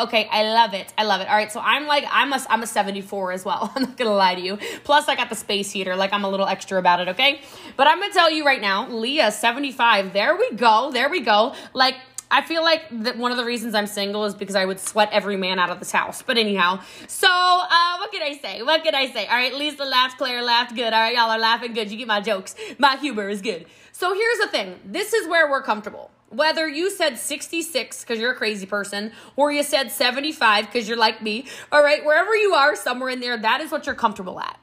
Okay, 0.00 0.28
I 0.30 0.42
love 0.52 0.74
it. 0.74 0.92
I 0.96 1.04
love 1.04 1.20
it. 1.20 1.28
All 1.28 1.36
right, 1.36 1.52
so 1.52 1.60
I'm 1.60 1.86
like, 1.86 2.04
I'm 2.10 2.32
a, 2.32 2.44
I'm 2.48 2.62
a 2.62 2.66
74 2.66 3.32
as 3.32 3.44
well. 3.44 3.70
I'm 3.76 3.82
not 3.82 3.96
gonna 3.96 4.14
lie 4.14 4.34
to 4.34 4.40
you. 4.40 4.58
Plus, 4.84 5.08
I 5.08 5.16
got 5.16 5.28
the 5.28 5.36
space 5.36 5.70
heater. 5.70 5.96
Like, 5.96 6.12
I'm 6.12 6.24
a 6.24 6.28
little 6.30 6.46
extra 6.46 6.78
about 6.78 7.00
it, 7.00 7.08
okay? 7.08 7.42
But 7.76 7.86
I'm 7.86 8.00
gonna 8.00 8.12
tell 8.12 8.30
you 8.30 8.44
right 8.44 8.60
now, 8.60 8.88
Leah, 8.88 9.30
75. 9.30 10.12
There 10.12 10.36
we 10.36 10.52
go. 10.52 10.90
There 10.92 11.10
we 11.10 11.20
go. 11.20 11.54
Like, 11.74 11.96
I 12.30 12.42
feel 12.42 12.62
like 12.62 12.84
that 13.02 13.18
one 13.18 13.32
of 13.32 13.38
the 13.38 13.44
reasons 13.44 13.74
I'm 13.74 13.88
single 13.88 14.24
is 14.24 14.34
because 14.34 14.54
I 14.54 14.64
would 14.64 14.78
sweat 14.78 15.08
every 15.12 15.36
man 15.36 15.58
out 15.58 15.70
of 15.70 15.80
this 15.80 15.90
house. 15.90 16.22
But 16.22 16.38
anyhow, 16.38 16.80
so 17.08 17.28
uh, 17.28 17.96
what 17.98 18.12
can 18.12 18.22
I 18.22 18.38
say? 18.40 18.62
What 18.62 18.84
can 18.84 18.94
I 18.94 19.10
say? 19.10 19.26
All 19.26 19.34
right, 19.34 19.52
Lisa 19.52 19.84
laughed, 19.84 20.18
Claire 20.18 20.42
laughed, 20.42 20.76
good. 20.76 20.92
All 20.92 21.00
right, 21.00 21.14
y'all 21.14 21.30
are 21.30 21.38
laughing, 21.38 21.72
good. 21.72 21.90
You 21.90 21.98
get 21.98 22.06
my 22.06 22.20
jokes. 22.20 22.54
My 22.78 22.96
humor 22.96 23.28
is 23.28 23.42
good. 23.42 23.66
So 23.92 24.14
here's 24.14 24.38
the 24.38 24.46
thing. 24.46 24.78
This 24.84 25.12
is 25.12 25.26
where 25.26 25.50
we're 25.50 25.62
comfortable. 25.62 26.10
Whether 26.28 26.68
you 26.68 26.90
said 26.90 27.18
66 27.18 28.02
because 28.02 28.20
you're 28.20 28.32
a 28.32 28.36
crazy 28.36 28.64
person, 28.64 29.10
or 29.34 29.50
you 29.50 29.64
said 29.64 29.90
75 29.90 30.66
because 30.66 30.88
you're 30.88 30.96
like 30.96 31.20
me, 31.20 31.46
all 31.72 31.82
right, 31.82 32.04
wherever 32.04 32.36
you 32.36 32.54
are, 32.54 32.76
somewhere 32.76 33.10
in 33.10 33.18
there, 33.18 33.36
that 33.36 33.60
is 33.60 33.72
what 33.72 33.86
you're 33.86 33.96
comfortable 33.96 34.38
at. 34.38 34.58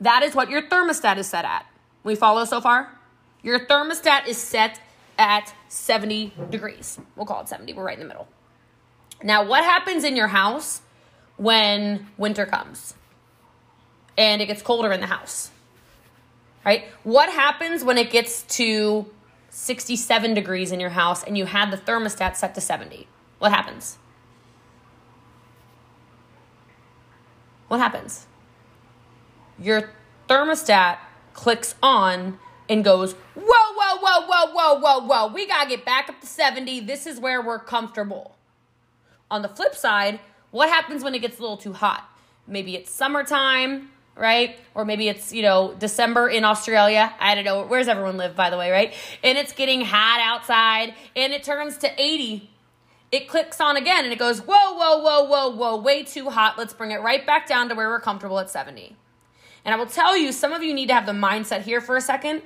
That 0.00 0.24
is 0.24 0.34
what 0.34 0.50
your 0.50 0.62
thermostat 0.62 1.18
is 1.18 1.28
set 1.28 1.44
at. 1.44 1.64
We 2.02 2.16
follow 2.16 2.44
so 2.44 2.60
far? 2.60 2.98
Your 3.44 3.66
thermostat 3.66 4.26
is 4.26 4.36
set 4.36 4.80
at 5.18 5.54
70 5.68 6.32
degrees. 6.50 6.98
We'll 7.16 7.26
call 7.26 7.40
it 7.42 7.48
70. 7.48 7.72
We're 7.72 7.84
right 7.84 7.98
in 7.98 8.00
the 8.00 8.08
middle. 8.08 8.28
Now, 9.22 9.44
what 9.44 9.64
happens 9.64 10.04
in 10.04 10.16
your 10.16 10.28
house 10.28 10.82
when 11.36 12.08
winter 12.16 12.46
comes 12.46 12.94
and 14.18 14.42
it 14.42 14.46
gets 14.46 14.62
colder 14.62 14.92
in 14.92 15.00
the 15.00 15.06
house? 15.06 15.50
Right? 16.64 16.84
What 17.02 17.30
happens 17.30 17.84
when 17.84 17.98
it 17.98 18.10
gets 18.10 18.42
to 18.56 19.06
67 19.50 20.34
degrees 20.34 20.72
in 20.72 20.80
your 20.80 20.90
house 20.90 21.22
and 21.22 21.36
you 21.36 21.46
had 21.46 21.70
the 21.70 21.76
thermostat 21.76 22.36
set 22.36 22.54
to 22.54 22.60
70? 22.60 23.06
What 23.38 23.52
happens? 23.52 23.98
What 27.68 27.80
happens? 27.80 28.26
Your 29.58 29.90
thermostat 30.28 30.98
clicks 31.32 31.74
on 31.82 32.38
and 32.68 32.84
goes, 32.84 33.14
whoa, 33.34 33.61
whoa, 34.20 34.26
whoa, 34.26 34.52
whoa, 34.52 34.78
whoa, 34.78 35.06
whoa. 35.06 35.32
We 35.32 35.46
got 35.46 35.64
to 35.64 35.68
get 35.68 35.84
back 35.84 36.08
up 36.08 36.20
to 36.20 36.26
70. 36.26 36.80
This 36.80 37.06
is 37.06 37.18
where 37.18 37.42
we're 37.42 37.58
comfortable. 37.58 38.36
On 39.30 39.42
the 39.42 39.48
flip 39.48 39.74
side, 39.74 40.20
what 40.50 40.68
happens 40.68 41.02
when 41.02 41.14
it 41.14 41.20
gets 41.20 41.38
a 41.38 41.42
little 41.42 41.56
too 41.56 41.72
hot? 41.72 42.08
Maybe 42.46 42.76
it's 42.76 42.90
summertime, 42.90 43.90
right? 44.16 44.58
Or 44.74 44.84
maybe 44.84 45.08
it's, 45.08 45.32
you 45.32 45.42
know, 45.42 45.74
December 45.78 46.28
in 46.28 46.44
Australia. 46.44 47.14
I 47.18 47.34
don't 47.34 47.44
know. 47.44 47.64
Where's 47.64 47.88
everyone 47.88 48.16
live, 48.16 48.36
by 48.36 48.50
the 48.50 48.58
way, 48.58 48.70
right? 48.70 48.94
And 49.22 49.38
it's 49.38 49.52
getting 49.52 49.82
hot 49.82 50.20
outside 50.22 50.94
and 51.16 51.32
it 51.32 51.42
turns 51.42 51.78
to 51.78 51.90
80. 52.00 52.50
It 53.10 53.28
clicks 53.28 53.60
on 53.60 53.76
again 53.76 54.04
and 54.04 54.12
it 54.12 54.18
goes, 54.18 54.40
whoa, 54.40 54.74
whoa, 54.74 54.98
whoa, 54.98 55.24
whoa, 55.24 55.48
whoa, 55.50 55.76
way 55.76 56.02
too 56.02 56.30
hot. 56.30 56.58
Let's 56.58 56.74
bring 56.74 56.90
it 56.90 57.00
right 57.00 57.24
back 57.26 57.46
down 57.46 57.68
to 57.68 57.74
where 57.74 57.88
we're 57.88 58.00
comfortable 58.00 58.38
at 58.38 58.50
70. 58.50 58.96
And 59.64 59.74
I 59.74 59.78
will 59.78 59.86
tell 59.86 60.16
you, 60.16 60.32
some 60.32 60.52
of 60.52 60.62
you 60.62 60.74
need 60.74 60.86
to 60.86 60.94
have 60.94 61.06
the 61.06 61.12
mindset 61.12 61.62
here 61.62 61.80
for 61.80 61.96
a 61.96 62.00
second 62.00 62.42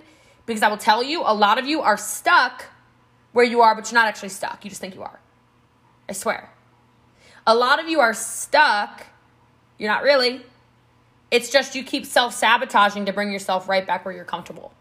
because 0.46 0.62
I 0.62 0.68
will 0.68 0.76
tell 0.76 1.02
you, 1.02 1.22
a 1.24 1.34
lot 1.34 1.58
of 1.58 1.66
you 1.66 1.82
are 1.82 1.96
stuck 1.96 2.66
where 3.32 3.44
you 3.44 3.60
are, 3.60 3.74
but 3.74 3.90
you're 3.90 4.00
not 4.00 4.08
actually 4.08 4.30
stuck. 4.30 4.64
You 4.64 4.70
just 4.70 4.80
think 4.80 4.94
you 4.94 5.02
are. 5.02 5.20
I 6.08 6.12
swear. 6.12 6.50
A 7.46 7.54
lot 7.54 7.80
of 7.80 7.88
you 7.88 8.00
are 8.00 8.14
stuck. 8.14 9.06
You're 9.78 9.90
not 9.90 10.02
really. 10.02 10.42
It's 11.30 11.50
just 11.50 11.74
you 11.74 11.82
keep 11.82 12.06
self 12.06 12.32
sabotaging 12.34 13.06
to 13.06 13.12
bring 13.12 13.32
yourself 13.32 13.68
right 13.68 13.86
back 13.86 14.04
where 14.04 14.14
you're 14.14 14.24
comfortable. 14.24 14.72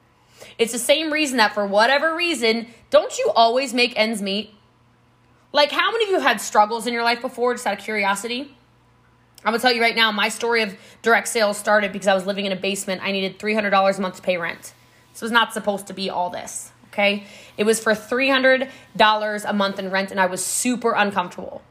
It's 0.57 0.71
the 0.71 0.79
same 0.79 1.11
reason 1.11 1.37
that 1.37 1.53
for 1.53 1.65
whatever 1.65 2.15
reason, 2.15 2.67
don't 2.91 3.17
you 3.17 3.31
always 3.35 3.73
make 3.73 3.97
ends 3.97 4.21
meet? 4.21 4.53
Like, 5.51 5.71
how 5.71 5.91
many 5.91 6.03
of 6.05 6.09
you 6.09 6.15
have 6.15 6.23
had 6.23 6.41
struggles 6.41 6.85
in 6.85 6.93
your 6.93 7.03
life 7.03 7.21
before, 7.21 7.53
just 7.53 7.65
out 7.65 7.79
of 7.79 7.83
curiosity? 7.83 8.55
I'm 9.43 9.51
gonna 9.51 9.59
tell 9.59 9.71
you 9.71 9.81
right 9.81 9.95
now, 9.95 10.11
my 10.11 10.29
story 10.29 10.61
of 10.63 10.75
direct 11.01 11.27
sales 11.27 11.57
started 11.57 11.91
because 11.91 12.07
I 12.07 12.13
was 12.13 12.25
living 12.25 12.45
in 12.45 12.51
a 12.51 12.55
basement. 12.55 13.01
I 13.03 13.11
needed 13.11 13.39
$300 13.39 13.97
a 13.97 14.01
month 14.01 14.17
to 14.17 14.21
pay 14.21 14.37
rent. 14.37 14.73
This 15.15 15.21
was 15.21 15.31
not 15.31 15.53
supposed 15.53 15.87
to 15.87 15.93
be 15.93 16.09
all 16.09 16.29
this, 16.29 16.73
okay? 16.87 17.23
It 17.55 17.63
was 17.63 17.81
for 17.81 17.93
$300 17.93 18.69
a 19.47 19.53
month 19.53 19.79
in 19.79 19.89
rent 19.89 20.11
and 20.11 20.19
I 20.19 20.25
was 20.25 20.43
super 20.43 20.91
uncomfortable. 20.91 21.61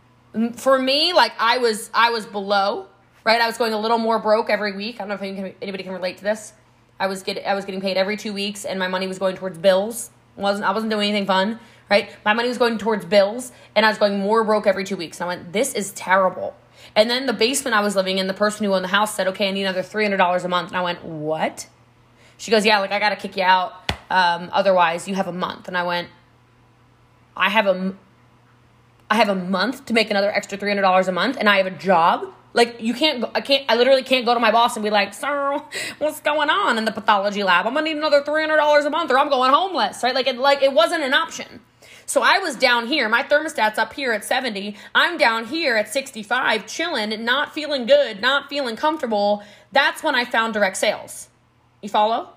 For 0.56 0.78
me, 0.78 1.12
like 1.12 1.32
I 1.38 1.58
was 1.58 1.90
I 1.92 2.08
was 2.08 2.24
below, 2.24 2.86
right? 3.22 3.42
I 3.42 3.46
was 3.46 3.58
going 3.58 3.74
a 3.74 3.78
little 3.78 3.98
more 3.98 4.18
broke 4.18 4.48
every 4.48 4.74
week. 4.74 4.94
I 4.94 5.06
don't 5.06 5.08
know 5.08 5.14
if 5.16 5.54
anybody 5.60 5.82
can 5.84 5.92
relate 5.92 6.16
to 6.16 6.24
this. 6.24 6.54
I 6.98 7.06
was 7.06 7.22
getting 7.22 7.44
I 7.44 7.52
was 7.52 7.66
getting 7.66 7.82
paid 7.82 7.98
every 7.98 8.16
2 8.16 8.32
weeks 8.32 8.64
and 8.64 8.78
my 8.78 8.88
money 8.88 9.06
was 9.06 9.18
going 9.18 9.36
towards 9.36 9.58
bills. 9.58 10.08
wasn't 10.36 10.64
I 10.64 10.72
wasn't 10.72 10.90
doing 10.90 11.10
anything 11.10 11.26
fun, 11.26 11.60
right? 11.90 12.08
My 12.24 12.32
money 12.32 12.48
was 12.48 12.56
going 12.56 12.78
towards 12.78 13.04
bills 13.04 13.52
and 13.76 13.84
I 13.84 13.90
was 13.90 13.98
going 13.98 14.20
more 14.20 14.42
broke 14.42 14.66
every 14.66 14.84
two 14.84 14.96
weeks. 14.96 15.20
And 15.20 15.26
I 15.26 15.36
went, 15.36 15.52
this 15.52 15.74
is 15.74 15.92
terrible. 15.92 16.56
And 16.96 17.10
then 17.10 17.26
the 17.26 17.34
basement 17.34 17.76
I 17.76 17.80
was 17.80 17.94
living 17.94 18.16
in, 18.16 18.26
the 18.26 18.32
person 18.32 18.64
who 18.64 18.72
owned 18.72 18.84
the 18.84 18.88
house 18.88 19.14
said, 19.14 19.28
okay, 19.28 19.48
I 19.48 19.50
need 19.50 19.64
another 19.64 19.82
$300 19.82 20.44
a 20.44 20.48
month. 20.48 20.68
And 20.68 20.78
I 20.78 20.82
went, 20.82 21.04
what? 21.04 21.66
She 22.36 22.50
goes, 22.50 22.66
yeah, 22.66 22.78
like 22.78 22.92
I 22.92 22.98
got 22.98 23.10
to 23.10 23.16
kick 23.16 23.36
you 23.36 23.42
out. 23.42 23.72
Um, 24.10 24.50
otherwise, 24.52 25.08
you 25.08 25.14
have 25.14 25.28
a 25.28 25.32
month. 25.32 25.68
And 25.68 25.76
I 25.76 25.82
went, 25.82 26.08
I 27.36 27.48
have 27.48 27.66
a, 27.66 27.94
I 29.10 29.16
have 29.16 29.28
a 29.28 29.34
month 29.34 29.86
to 29.86 29.94
make 29.94 30.10
another 30.10 30.30
extra 30.30 30.58
$300 30.58 31.08
a 31.08 31.12
month 31.12 31.36
and 31.38 31.48
I 31.48 31.58
have 31.58 31.66
a 31.66 31.70
job. 31.70 32.32
Like 32.52 32.80
you 32.80 32.94
can't, 32.94 33.20
go, 33.20 33.30
I 33.34 33.40
can't, 33.40 33.64
I 33.68 33.76
literally 33.76 34.04
can't 34.04 34.24
go 34.24 34.34
to 34.34 34.40
my 34.40 34.52
boss 34.52 34.76
and 34.76 34.84
be 34.84 34.90
like, 34.90 35.12
sir, 35.12 35.60
what's 35.98 36.20
going 36.20 36.50
on 36.50 36.78
in 36.78 36.84
the 36.84 36.92
pathology 36.92 37.42
lab? 37.42 37.66
I'm 37.66 37.74
gonna 37.74 37.84
need 37.84 37.96
another 37.96 38.22
$300 38.22 38.86
a 38.86 38.90
month 38.90 39.10
or 39.10 39.18
I'm 39.18 39.28
going 39.28 39.52
homeless, 39.52 40.02
right? 40.02 40.14
Like 40.14 40.28
it, 40.28 40.38
like 40.38 40.62
it 40.62 40.72
wasn't 40.72 41.02
an 41.02 41.14
option. 41.14 41.60
So 42.06 42.22
I 42.22 42.38
was 42.38 42.54
down 42.54 42.86
here, 42.86 43.08
my 43.08 43.22
thermostat's 43.22 43.78
up 43.78 43.94
here 43.94 44.12
at 44.12 44.24
70. 44.24 44.76
I'm 44.94 45.16
down 45.16 45.46
here 45.46 45.76
at 45.76 45.88
65, 45.88 46.66
chilling, 46.66 47.24
not 47.24 47.54
feeling 47.54 47.86
good, 47.86 48.20
not 48.20 48.48
feeling 48.48 48.76
comfortable. 48.76 49.42
That's 49.72 50.02
when 50.02 50.14
I 50.14 50.24
found 50.24 50.54
direct 50.54 50.76
sales. 50.76 51.28
You 51.84 51.90
follow? 51.90 52.30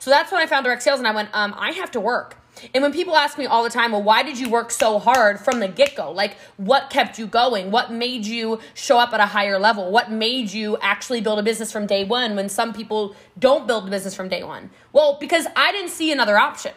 So 0.00 0.10
that's 0.10 0.30
when 0.30 0.42
I 0.42 0.46
found 0.46 0.66
direct 0.66 0.82
sales 0.82 0.98
and 0.98 1.08
I 1.08 1.14
went, 1.14 1.30
um, 1.32 1.54
I 1.56 1.72
have 1.72 1.90
to 1.92 2.00
work. 2.00 2.36
And 2.74 2.82
when 2.82 2.92
people 2.92 3.16
ask 3.16 3.38
me 3.38 3.46
all 3.46 3.64
the 3.64 3.70
time, 3.70 3.92
well, 3.92 4.02
why 4.02 4.22
did 4.22 4.38
you 4.38 4.50
work 4.50 4.70
so 4.70 4.98
hard 4.98 5.40
from 5.40 5.60
the 5.60 5.66
get 5.66 5.96
go? 5.96 6.12
Like, 6.12 6.36
what 6.58 6.90
kept 6.90 7.18
you 7.18 7.26
going? 7.26 7.70
What 7.70 7.90
made 7.90 8.26
you 8.26 8.60
show 8.74 8.98
up 8.98 9.14
at 9.14 9.20
a 9.20 9.24
higher 9.24 9.58
level? 9.58 9.90
What 9.90 10.12
made 10.12 10.52
you 10.52 10.76
actually 10.82 11.22
build 11.22 11.38
a 11.38 11.42
business 11.42 11.72
from 11.72 11.86
day 11.86 12.04
one 12.04 12.36
when 12.36 12.50
some 12.50 12.74
people 12.74 13.16
don't 13.38 13.66
build 13.66 13.88
a 13.88 13.90
business 13.90 14.14
from 14.14 14.28
day 14.28 14.44
one? 14.44 14.68
Well, 14.92 15.16
because 15.18 15.46
I 15.56 15.72
didn't 15.72 15.90
see 15.90 16.12
another 16.12 16.36
option. 16.36 16.74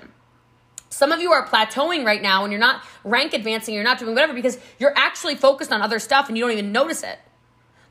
Some 0.89 1.11
of 1.11 1.19
you 1.19 1.33
are 1.33 1.45
plateauing 1.45 2.05
right 2.05 2.21
now 2.21 2.45
and 2.45 2.53
you're 2.53 2.61
not 2.61 2.81
rank 3.03 3.33
advancing, 3.33 3.75
you're 3.75 3.83
not 3.83 3.99
doing 3.99 4.13
whatever 4.13 4.33
because 4.33 4.57
you're 4.79 4.93
actually 4.95 5.35
focused 5.35 5.73
on 5.73 5.81
other 5.81 5.99
stuff 5.99 6.29
and 6.29 6.37
you 6.37 6.43
don't 6.45 6.53
even 6.53 6.71
notice 6.71 7.03
it. 7.03 7.19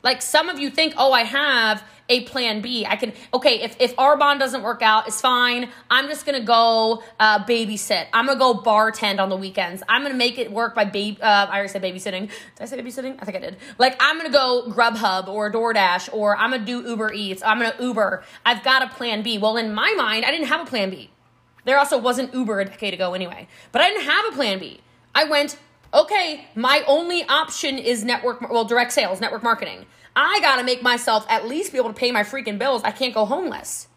Like 0.05 0.21
some 0.21 0.49
of 0.49 0.59
you 0.59 0.69
think, 0.69 0.93
oh, 0.97 1.11
I 1.11 1.23
have 1.23 1.83
a 2.07 2.21
plan 2.25 2.61
B. 2.61 2.85
I 2.85 2.95
can, 2.95 3.11
okay, 3.33 3.63
if, 3.63 3.75
if 3.79 3.95
Arbonne 3.95 4.37
doesn't 4.37 4.61
work 4.61 4.83
out, 4.83 5.07
it's 5.07 5.19
fine. 5.19 5.69
I'm 5.89 6.07
just 6.07 6.27
gonna 6.27 6.43
go 6.43 7.01
uh, 7.19 7.43
babysit. 7.43 8.05
I'm 8.13 8.27
gonna 8.27 8.37
go 8.37 8.53
bartend 8.53 9.19
on 9.19 9.29
the 9.29 9.35
weekends. 9.35 9.81
I'm 9.89 10.03
gonna 10.03 10.13
make 10.13 10.37
it 10.37 10.51
work 10.51 10.75
by 10.75 10.85
baby, 10.85 11.19
uh, 11.19 11.47
I 11.49 11.55
already 11.55 11.69
said 11.69 11.81
babysitting. 11.81 12.27
Did 12.27 12.61
I 12.61 12.65
say 12.65 12.79
babysitting? 12.79 13.17
I 13.19 13.25
think 13.25 13.37
I 13.37 13.39
did. 13.39 13.57
Like, 13.79 13.97
I'm 13.99 14.17
gonna 14.17 14.29
go 14.29 14.67
Grubhub 14.69 15.27
or 15.27 15.51
DoorDash 15.51 16.13
or 16.13 16.37
I'm 16.37 16.51
gonna 16.51 16.63
do 16.63 16.87
Uber 16.87 17.11
Eats. 17.11 17.41
I'm 17.41 17.57
gonna 17.57 17.73
Uber. 17.79 18.23
I've 18.45 18.63
got 18.63 18.83
a 18.83 18.89
plan 18.89 19.23
B. 19.23 19.39
Well, 19.39 19.57
in 19.57 19.73
my 19.73 19.91
mind, 19.97 20.23
I 20.23 20.29
didn't 20.29 20.47
have 20.47 20.61
a 20.61 20.69
plan 20.69 20.91
B. 20.91 21.09
There 21.63 21.79
also 21.79 21.97
wasn't 21.97 22.31
Uber 22.31 22.59
a 22.59 22.65
decade 22.65 22.93
ago 22.93 23.15
anyway. 23.15 23.47
But 23.71 23.81
I 23.81 23.89
didn't 23.89 24.05
have 24.05 24.25
a 24.29 24.31
plan 24.33 24.59
B. 24.59 24.81
I 25.15 25.23
went, 25.23 25.57
okay, 25.93 26.47
my 26.55 26.83
only 26.87 27.23
option 27.23 27.77
is 27.77 28.03
network, 28.03 28.41
well, 28.49 28.65
direct 28.65 28.91
sales, 28.91 29.21
network 29.21 29.43
marketing. 29.43 29.85
I 30.15 30.39
got 30.41 30.57
to 30.57 30.63
make 30.63 30.81
myself 30.81 31.25
at 31.29 31.47
least 31.47 31.71
be 31.71 31.77
able 31.77 31.89
to 31.89 31.95
pay 31.95 32.11
my 32.11 32.23
freaking 32.23 32.57
bills. 32.57 32.83
I 32.83 32.91
can't 32.91 33.13
go 33.13 33.25
homeless. 33.25 33.87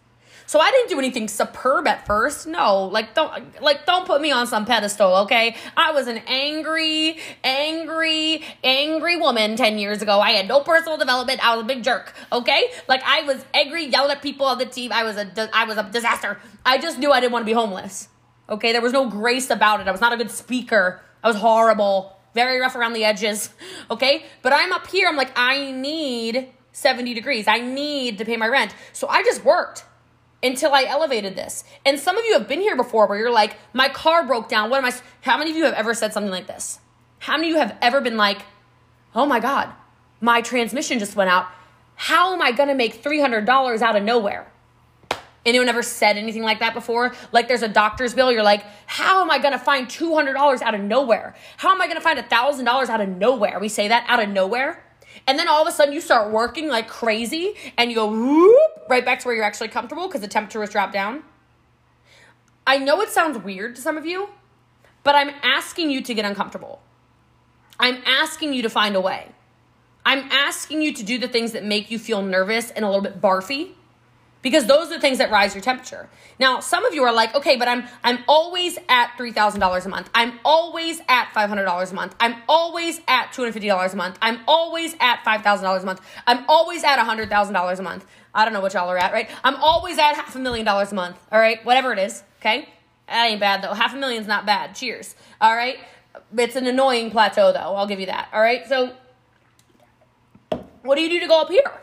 So 0.49 0.61
I 0.61 0.71
didn't 0.71 0.89
do 0.89 0.99
anything 0.99 1.29
superb 1.29 1.87
at 1.87 2.07
first. 2.07 2.47
No, 2.47 2.85
like 2.85 3.15
don't 3.15 3.61
like 3.61 3.85
don't 3.85 4.07
put 4.07 4.23
me 4.23 4.33
on 4.33 4.47
some 4.47 4.65
pedestal, 4.65 5.15
okay? 5.25 5.55
I 5.77 5.93
was 5.93 6.07
an 6.07 6.23
angry, 6.27 7.19
angry, 7.45 8.43
angry 8.65 9.17
woman 9.19 9.57
10 9.57 9.77
years 9.77 10.01
ago. 10.01 10.21
I 10.21 10.31
had 10.31 10.49
no 10.49 10.61
personal 10.61 10.97
development. 10.97 11.47
I 11.47 11.55
was 11.55 11.65
a 11.65 11.67
big 11.67 11.85
jerk, 11.85 12.15
okay? 12.33 12.71
Like 12.89 13.03
I 13.05 13.25
was 13.25 13.45
angry, 13.53 13.85
yelled 13.85 14.11
at 14.11 14.23
people 14.23 14.47
on 14.47 14.57
the 14.57 14.65
team. 14.65 14.91
I 14.91 15.05
was 15.05 15.19
a 15.19 15.51
I 15.55 15.67
was 15.67 15.77
a 15.77 15.83
disaster. 15.83 16.39
I 16.65 16.79
just 16.79 16.99
knew 16.99 17.13
I 17.13 17.21
didn't 17.21 17.33
want 17.33 17.43
to 17.43 17.47
be 17.47 17.53
homeless. 17.53 18.09
Okay? 18.49 18.73
There 18.73 18.81
was 18.81 18.95
no 18.95 19.07
grace 19.11 19.51
about 19.51 19.81
it. 19.83 19.87
I 19.87 19.93
was 19.93 20.01
not 20.01 20.15
a 20.15 20.17
good 20.17 20.31
speaker. 20.31 21.03
I 21.23 21.29
was 21.29 21.37
horrible 21.37 22.15
very 22.35 22.61
rough 22.61 22.77
around 22.77 22.93
the 22.93 23.05
edges, 23.05 23.51
okay? 23.91 24.25
But 24.43 24.53
I'm 24.53 24.73
up 24.73 24.87
here, 24.87 25.09
I'm 25.09 25.17
like, 25.17 25.33
I 25.37 25.73
need 25.73 26.49
70 26.73 27.15
degrees. 27.15 27.49
I 27.49 27.59
need 27.59 28.19
to 28.19 28.25
pay 28.25 28.37
my 28.37 28.47
rent. 28.47 28.75
So 28.93 29.09
I 29.09 29.23
just 29.23 29.45
worked 29.45 29.85
until 30.43 30.73
I 30.73 30.85
elevated 30.85 31.35
this. 31.35 31.65
And 31.85 31.99
some 31.99 32.17
of 32.17 32.25
you 32.25 32.35
have 32.35 32.47
been 32.47 32.61
here 32.61 32.77
before 32.77 33.09
where 33.09 33.19
you're 33.19 33.33
like, 33.33 33.57
my 33.73 33.89
car 33.89 34.25
broke 34.25 34.49
down. 34.49 34.71
What 34.71 34.79
am 34.79 34.85
I? 34.85 34.93
How 35.23 35.37
many 35.37 35.51
of 35.51 35.57
you 35.57 35.65
have 35.65 35.75
ever 35.75 35.95
said 35.95 36.13
something 36.13 36.31
like 36.31 36.47
this? 36.47 36.79
How 37.19 37.37
many 37.37 37.49
of 37.49 37.55
you 37.55 37.59
have 37.59 37.77
ever 37.83 38.01
been 38.01 38.17
like, 38.17 38.43
oh 39.15 39.27
my 39.27 39.41
God, 39.41 39.73
my 40.21 40.41
transmission 40.41 41.01
just 41.01 41.17
went 41.17 41.31
out. 41.31 41.49
How 41.97 42.33
am 42.33 42.41
I 42.41 42.53
gonna 42.53 42.77
make 42.77 43.03
$300 43.03 43.83
out 43.83 43.97
of 43.97 44.03
nowhere? 44.05 44.53
Anyone 45.49 45.71
ever 45.71 45.83
said 45.83 46.19
anything 46.19 46.43
like 46.43 46.61
that 46.61 46.75
before? 46.75 47.15
Like 47.33 47.49
there's 47.49 47.63
a 47.63 47.69
doctor's 47.69 48.13
bill, 48.13 48.31
you're 48.31 48.43
like, 48.43 48.65
how 48.85 49.23
am 49.23 49.31
I 49.31 49.39
gonna 49.39 49.59
find 49.59 49.87
$200 49.87 50.61
out 50.61 50.75
of 50.75 50.81
nowhere? 50.83 51.35
How 51.57 51.71
am 51.71 51.81
I 51.81 51.89
gonna 51.89 52.03
find 52.03 52.19
$1,000 52.19 52.89
out 52.89 53.01
of 53.01 53.09
nowhere? 53.09 53.59
We 53.59 53.71
say 53.71 53.89
that 53.89 54.05
out 54.09 54.23
of 54.23 54.29
nowhere. 54.29 54.85
And 55.27 55.39
then 55.39 55.49
all 55.49 55.63
of 55.63 55.67
a 55.67 55.73
sudden 55.73 55.95
you 55.95 56.03
start 56.03 56.31
working 56.31 56.69
like 56.69 56.87
crazy 56.87 57.55
and 57.79 57.91
you 57.91 57.97
go 57.97 58.11
whoop, 58.11 58.89
right 58.91 59.03
back 59.03 59.21
to 59.21 59.27
where 59.27 59.35
you're 59.35 59.45
actually 59.45 59.69
comfortable 59.69 60.07
because 60.07 60.21
the 60.21 60.29
temperature 60.29 60.61
has 60.61 60.69
dropped 60.69 60.93
down. 60.93 61.23
I 62.67 62.77
know 62.77 63.01
it 63.01 63.09
sounds 63.09 63.39
weird 63.39 63.77
to 63.77 63.81
some 63.81 63.97
of 63.97 64.05
you, 64.05 64.29
but 65.03 65.15
I'm 65.15 65.31
asking 65.43 65.91
you 65.91 66.03
to 66.03 66.13
get 66.13 66.27
uncomfortable. 66.27 66.83
I'm 67.81 68.03
asking 68.05 68.53
you 68.53 68.61
to 68.61 68.69
find 68.69 68.95
a 68.95 69.01
way. 69.01 69.33
I'm 70.05 70.31
asking 70.31 70.83
you 70.83 70.93
to 70.93 71.03
do 71.03 71.17
the 71.17 71.29
things 71.29 71.53
that 71.53 71.65
make 71.65 71.91
you 71.91 71.99
feel 71.99 72.21
nervous 72.21 72.71
and 72.71 72.85
a 72.85 72.89
little 72.89 73.03
bit 73.03 73.23
barfy 73.23 73.73
because 74.43 74.67
those 74.67 74.89
are 74.89 74.95
the 74.95 75.01
things 75.01 75.19
that 75.19 75.31
rise 75.31 75.55
your 75.55 75.63
temperature. 75.63 76.09
Now, 76.39 76.61
some 76.61 76.85
of 76.85 76.95
you 76.95 77.03
are 77.03 77.13
like, 77.13 77.35
okay, 77.35 77.57
but 77.57 77.69
I'm 77.69 77.85
I'm 78.05 78.19
always 78.29 78.79
at 78.89 79.17
three 79.17 79.33
thousand 79.33 79.61
dollars 79.61 79.87
a 79.87 79.89
month. 79.89 80.09
I'm 80.15 80.39
always 80.45 81.01
at 81.09 81.33
five 81.33 81.49
hundred 81.49 81.65
dollars 81.65 81.93
a 81.93 81.95
month. 81.95 82.15
I'm 82.21 82.37
always 82.49 83.01
at 83.09 83.33
two 83.33 83.43
hundred 83.43 83.53
fifty 83.53 83.69
dollars 83.69 83.95
a 83.95 83.97
month. 83.97 84.19
I'm 84.23 84.41
always 84.47 84.95
at 85.01 85.25
five 85.25 85.43
thousand 85.43 85.65
dollars 85.65 85.83
a 85.83 85.87
month. 85.87 86.01
I'm 86.27 86.45
always 86.49 86.85
at 86.85 86.99
hundred 86.99 87.29
thousand 87.29 87.55
dollars 87.55 87.79
a 87.79 87.83
month. 87.83 88.07
I 88.35 88.45
don't 88.45 88.55
know 88.55 88.61
what 88.61 88.75
y'all 88.75 88.89
are 88.89 88.99
at, 88.99 89.13
right? 89.13 89.29
I'm 89.43 89.57
always 89.57 89.99
at 89.99 90.15
half 90.15 90.37
a 90.37 90.39
million 90.39 90.65
dollars 90.65 90.93
a 90.93 90.95
month. 90.95 91.17
All 91.33 91.41
right, 91.41 91.65
whatever 91.65 91.93
it 91.93 91.99
is. 91.99 92.23
Okay, 92.41 92.69
that 93.09 93.27
ain't 93.27 93.41
bad 93.41 93.63
though. 93.63 93.75
Half 93.75 93.95
a 93.95 93.97
million's 93.97 94.29
not 94.29 94.47
bad. 94.47 94.75
Cheers. 94.75 95.17
All 95.41 95.55
right, 95.55 95.79
it's 96.37 96.57
an 96.57 96.67
annoying 96.67 97.11
plateau 97.11 97.53
though. 97.53 97.75
I'll 97.75 97.87
give 97.89 98.01
you 98.01 98.07
that. 98.07 98.29
All 98.33 98.41
right, 98.41 98.67
so 98.69 98.95
what 100.83 100.95
do 100.95 101.03
you 101.03 101.11
do 101.11 101.21
to 101.21 101.27
go 101.27 101.41
up 101.41 101.49
here? 101.49 101.81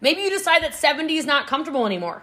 Maybe 0.00 0.22
you 0.22 0.30
decide 0.30 0.62
that 0.62 0.74
70 0.74 1.16
is 1.16 1.26
not 1.26 1.46
comfortable 1.46 1.86
anymore, 1.86 2.22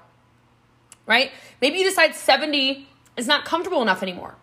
right? 1.05 1.31
Maybe 1.61 1.79
you 1.79 1.83
decide 1.83 2.15
70 2.15 2.87
is 3.17 3.27
not 3.27 3.45
comfortable 3.45 3.81
enough 3.81 4.01
anymore. 4.01 4.35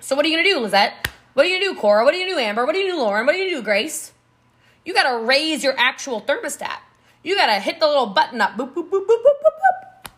So 0.00 0.14
what 0.14 0.24
are 0.24 0.28
you 0.28 0.36
gonna 0.36 0.48
do, 0.48 0.58
Lizette? 0.58 1.08
What 1.34 1.46
are 1.46 1.48
you 1.48 1.58
gonna 1.58 1.74
do, 1.74 1.80
Cora? 1.80 2.04
What 2.04 2.14
are 2.14 2.16
you 2.16 2.24
gonna 2.24 2.36
do, 2.36 2.40
Amber? 2.40 2.64
What 2.64 2.74
are 2.74 2.78
you 2.78 2.84
gonna 2.84 2.98
do, 2.98 3.02
Lauren? 3.02 3.26
What 3.26 3.34
are 3.34 3.38
you 3.38 3.44
gonna 3.44 3.60
do, 3.60 3.64
Grace? 3.64 4.12
You 4.84 4.94
gotta 4.94 5.22
raise 5.24 5.64
your 5.64 5.74
actual 5.76 6.20
thermostat. 6.20 6.78
You 7.22 7.34
gotta 7.34 7.58
hit 7.60 7.80
the 7.80 7.86
little 7.86 8.06
button 8.06 8.40
up. 8.40 8.52
Boop, 8.56 8.72
boop, 8.72 8.88
boop, 8.88 9.06
boop, 9.06 9.06
boop, 9.06 9.18
boop, 9.18 10.04
boop. 10.04 10.10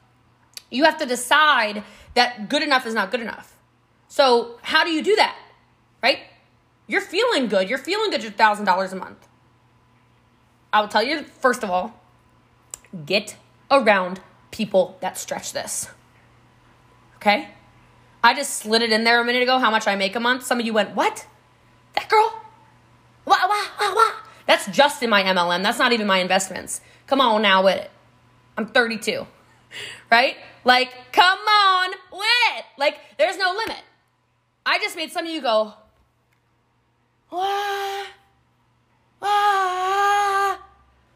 You 0.70 0.84
have 0.84 0.98
to 0.98 1.06
decide 1.06 1.82
that 2.14 2.48
good 2.48 2.62
enough 2.62 2.86
is 2.86 2.92
not 2.94 3.10
good 3.10 3.20
enough. 3.20 3.56
So 4.08 4.58
how 4.62 4.84
do 4.84 4.90
you 4.90 5.02
do 5.02 5.16
that? 5.16 5.36
Right? 6.02 6.20
You're 6.86 7.00
feeling 7.00 7.48
good. 7.48 7.68
You're 7.68 7.78
feeling 7.78 8.10
good. 8.10 8.22
Thousand 8.36 8.66
dollars 8.66 8.92
a 8.92 8.96
month. 8.96 9.26
I 10.72 10.80
will 10.80 10.88
tell 10.88 11.02
you 11.02 11.22
first 11.22 11.62
of 11.62 11.70
all, 11.70 11.98
Get 13.04 13.36
around 13.70 14.20
people 14.50 14.96
that 15.00 15.18
stretch 15.18 15.52
this. 15.52 15.88
Okay? 17.16 17.48
I 18.22 18.34
just 18.34 18.54
slid 18.54 18.82
it 18.82 18.92
in 18.92 19.04
there 19.04 19.20
a 19.20 19.24
minute 19.24 19.42
ago 19.42 19.58
how 19.58 19.70
much 19.70 19.86
I 19.86 19.96
make 19.96 20.16
a 20.16 20.20
month. 20.20 20.44
Some 20.44 20.58
of 20.60 20.66
you 20.66 20.72
went, 20.72 20.94
What? 20.94 21.26
That 21.94 22.08
girl? 22.08 22.40
Wah, 23.24 23.36
wah, 23.48 23.64
wah, 23.80 23.94
wah. 23.94 24.12
That's 24.46 24.66
just 24.68 25.02
in 25.02 25.10
my 25.10 25.22
MLM. 25.22 25.62
That's 25.62 25.78
not 25.78 25.92
even 25.92 26.06
my 26.06 26.18
investments. 26.18 26.80
Come 27.06 27.20
on 27.20 27.42
now 27.42 27.64
with 27.64 27.76
it. 27.76 27.90
I'm 28.56 28.66
32. 28.66 29.26
Right? 30.10 30.36
Like, 30.64 31.12
come 31.12 31.38
on 31.38 31.90
with 32.12 32.56
it. 32.56 32.64
Like, 32.78 32.96
there's 33.18 33.36
no 33.36 33.52
limit. 33.52 33.82
I 34.64 34.78
just 34.78 34.96
made 34.96 35.12
some 35.12 35.26
of 35.26 35.32
you 35.32 35.42
go, 35.42 35.74
Wah, 37.30 38.04
wah, 39.20 40.56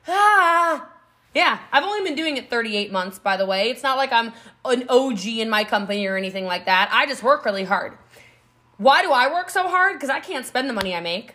ah. 0.07 0.89
Yeah, 1.35 1.59
I've 1.73 1.85
only 1.85 2.05
been 2.05 2.15
doing 2.15 2.37
it 2.37 2.51
38 2.51 2.93
months, 2.93 3.19
by 3.19 3.37
the 3.37 3.47
way. 3.47 3.71
It's 3.71 3.83
not 3.83 3.97
like 3.97 4.13
I'm 4.13 4.33
an 4.65 4.85
OG 4.89 5.27
in 5.27 5.49
my 5.49 5.65
company 5.65 6.07
or 6.07 6.17
anything 6.17 6.45
like 6.45 6.67
that. 6.67 6.91
I 6.93 7.07
just 7.07 7.23
work 7.23 7.45
really 7.45 7.65
hard. 7.65 7.97
Why 8.77 9.03
do 9.03 9.13
I 9.13 9.33
work 9.33 9.49
so 9.49 9.69
hard? 9.69 9.95
Because 9.95 10.11
I 10.11 10.21
can't 10.21 10.45
spend 10.45 10.69
the 10.69 10.75
money 10.75 10.95
I 10.95 11.01
make. 11.01 11.35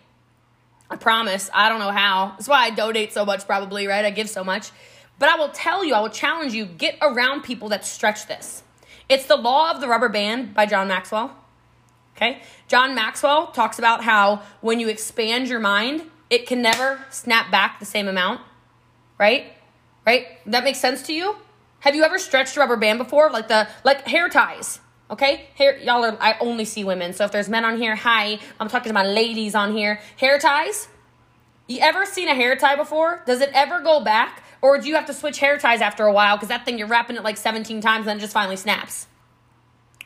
I 0.90 0.98
promise. 0.98 1.50
I 1.54 1.70
don't 1.70 1.80
know 1.80 1.92
how. 1.92 2.34
That's 2.38 2.48
why 2.48 2.66
I 2.66 2.70
donate 2.70 3.12
so 3.12 3.26
much, 3.26 3.46
probably, 3.46 3.88
right? 3.88 4.06
I 4.06 4.12
give 4.12 4.30
so 4.30 4.44
much. 4.44 4.72
But 5.20 5.30
I 5.30 5.36
will 5.36 5.50
tell 5.50 5.84
you, 5.84 5.96
I 5.96 6.00
will 6.00 6.10
challenge 6.10 6.54
you 6.54 6.66
get 6.66 6.98
around 7.02 7.42
people 7.42 7.70
that 7.70 7.84
stretch 7.84 8.28
this. 8.28 8.64
It's 9.10 9.26
the 9.26 9.36
law 9.36 9.72
of 9.72 9.82
the 9.82 9.88
rubber 9.88 10.10
band 10.10 10.54
by 10.54 10.66
John 10.68 10.88
Maxwell. 10.88 11.36
Okay? 12.16 12.42
John 12.68 12.94
Maxwell 12.94 13.48
talks 13.48 13.80
about 13.80 14.04
how 14.04 14.42
when 14.62 14.80
you 14.80 14.90
expand 14.90 15.48
your 15.48 15.60
mind, 15.60 16.04
it 16.30 16.46
can 16.46 16.62
never 16.62 17.02
snap 17.10 17.50
back 17.50 17.80
the 17.80 17.86
same 17.86 18.08
amount, 18.08 18.42
right? 19.18 19.57
Right? 20.08 20.26
That 20.46 20.64
makes 20.64 20.80
sense 20.80 21.04
to 21.04 21.14
you? 21.14 21.36
Have 21.82 21.94
you 21.94 22.04
ever 22.04 22.18
stretched 22.18 22.56
a 22.56 22.62
rubber 22.62 22.78
band 22.78 22.98
before? 22.98 23.30
Like 23.30 23.50
the 23.50 23.68
like 23.84 24.08
hair 24.08 24.30
ties. 24.30 24.80
Okay, 25.12 25.48
hair 25.56 25.78
y'all 25.78 26.04
are 26.04 26.18
I 26.20 26.38
only 26.40 26.66
see 26.66 26.84
women. 26.84 27.14
So 27.14 27.26
if 27.26 27.32
there's 27.32 27.50
men 27.50 27.66
on 27.66 27.78
here, 27.78 27.96
hi. 27.96 28.40
I'm 28.60 28.70
talking 28.70 28.90
to 28.90 28.94
my 28.94 29.06
ladies 29.06 29.54
on 29.54 29.74
here. 29.74 30.00
Hair 30.16 30.40
ties. 30.40 30.88
You 31.68 31.80
ever 31.82 32.06
seen 32.06 32.30
a 32.30 32.34
hair 32.34 32.56
tie 32.56 32.78
before? 32.78 33.22
Does 33.26 33.42
it 33.42 33.52
ever 33.54 33.82
go 33.82 34.00
back? 34.00 34.44
Or 34.62 34.80
do 34.80 34.88
you 34.88 34.96
have 34.96 35.06
to 35.08 35.14
switch 35.14 35.40
hair 35.40 35.58
ties 35.58 35.82
after 35.82 36.06
a 36.06 36.14
while 36.14 36.38
because 36.38 36.48
that 36.48 36.66
thing 36.66 36.80
you're 36.80 36.88
wrapping 36.88 37.18
it 37.18 37.24
like 37.24 37.38
17 37.38 37.82
times 37.82 38.00
and 38.00 38.08
then 38.08 38.18
it 38.18 38.22
just 38.22 38.34
finally 38.34 38.56
snaps? 38.56 39.08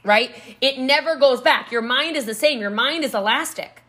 Right? 0.04 0.36
It 0.60 0.80
never 0.80 1.16
goes 1.16 1.42
back. 1.42 1.72
Your 1.72 1.84
mind 1.84 2.18
is 2.18 2.26
the 2.26 2.34
same. 2.34 2.60
Your 2.60 2.72
mind 2.72 3.04
is 3.04 3.14
elastic. 3.14 3.84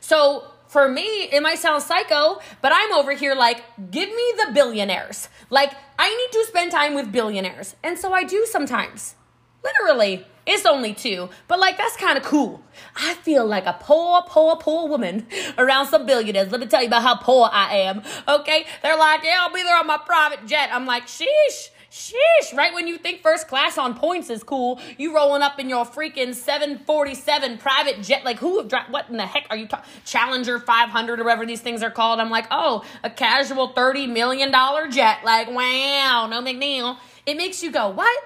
So 0.00 0.44
for 0.74 0.88
me, 0.88 1.28
it 1.30 1.40
might 1.40 1.60
sound 1.60 1.84
psycho, 1.84 2.40
but 2.60 2.72
I'm 2.74 2.92
over 2.94 3.12
here 3.12 3.36
like, 3.36 3.62
give 3.92 4.08
me 4.08 4.32
the 4.44 4.50
billionaires. 4.52 5.28
Like, 5.48 5.72
I 6.00 6.08
need 6.10 6.32
to 6.32 6.46
spend 6.48 6.72
time 6.72 6.94
with 6.96 7.12
billionaires. 7.12 7.76
And 7.84 7.96
so 7.96 8.12
I 8.12 8.24
do 8.24 8.44
sometimes. 8.50 9.14
Literally. 9.62 10.26
It's 10.46 10.66
only 10.66 10.92
two, 10.92 11.30
but 11.48 11.58
like 11.58 11.78
that's 11.78 11.96
kind 11.96 12.18
of 12.18 12.24
cool. 12.24 12.60
I 12.96 13.14
feel 13.14 13.46
like 13.46 13.64
a 13.64 13.78
poor, 13.80 14.20
poor, 14.26 14.56
poor 14.56 14.88
woman 14.88 15.26
around 15.58 15.86
some 15.86 16.04
billionaires. 16.04 16.50
Let 16.50 16.60
me 16.60 16.66
tell 16.66 16.82
you 16.82 16.88
about 16.88 17.02
how 17.02 17.16
poor 17.16 17.48
I 17.50 17.76
am. 17.76 18.02
Okay, 18.28 18.66
they're 18.82 18.98
like, 18.98 19.22
yeah, 19.24 19.38
I'll 19.40 19.54
be 19.54 19.62
there 19.62 19.78
on 19.78 19.86
my 19.86 19.96
private 19.96 20.44
jet. 20.44 20.68
I'm 20.70 20.84
like, 20.84 21.06
sheesh. 21.06 21.70
Sheesh, 21.94 22.52
right 22.56 22.74
when 22.74 22.88
you 22.88 22.98
think 22.98 23.22
first 23.22 23.46
class 23.46 23.78
on 23.78 23.94
points 23.94 24.28
is 24.28 24.42
cool, 24.42 24.80
you 24.98 25.14
rolling 25.14 25.42
up 25.42 25.60
in 25.60 25.68
your 25.68 25.84
freaking 25.84 26.34
747 26.34 27.58
private 27.58 28.02
jet. 28.02 28.24
Like, 28.24 28.40
who, 28.40 28.64
what 28.90 29.08
in 29.08 29.16
the 29.16 29.24
heck 29.24 29.46
are 29.48 29.56
you 29.56 29.68
talking? 29.68 29.88
Challenger 30.04 30.58
500 30.58 31.20
or 31.20 31.22
whatever 31.22 31.46
these 31.46 31.60
things 31.60 31.84
are 31.84 31.92
called. 31.92 32.18
I'm 32.18 32.30
like, 32.30 32.46
oh, 32.50 32.84
a 33.04 33.10
casual 33.10 33.72
$30 33.74 34.12
million 34.12 34.50
jet. 34.90 35.20
Like, 35.24 35.48
wow, 35.48 36.26
no 36.28 36.42
deal. 36.42 36.98
It 37.26 37.36
makes 37.36 37.62
you 37.62 37.70
go, 37.70 37.90
what? 37.90 38.24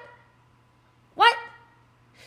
What? 1.14 1.36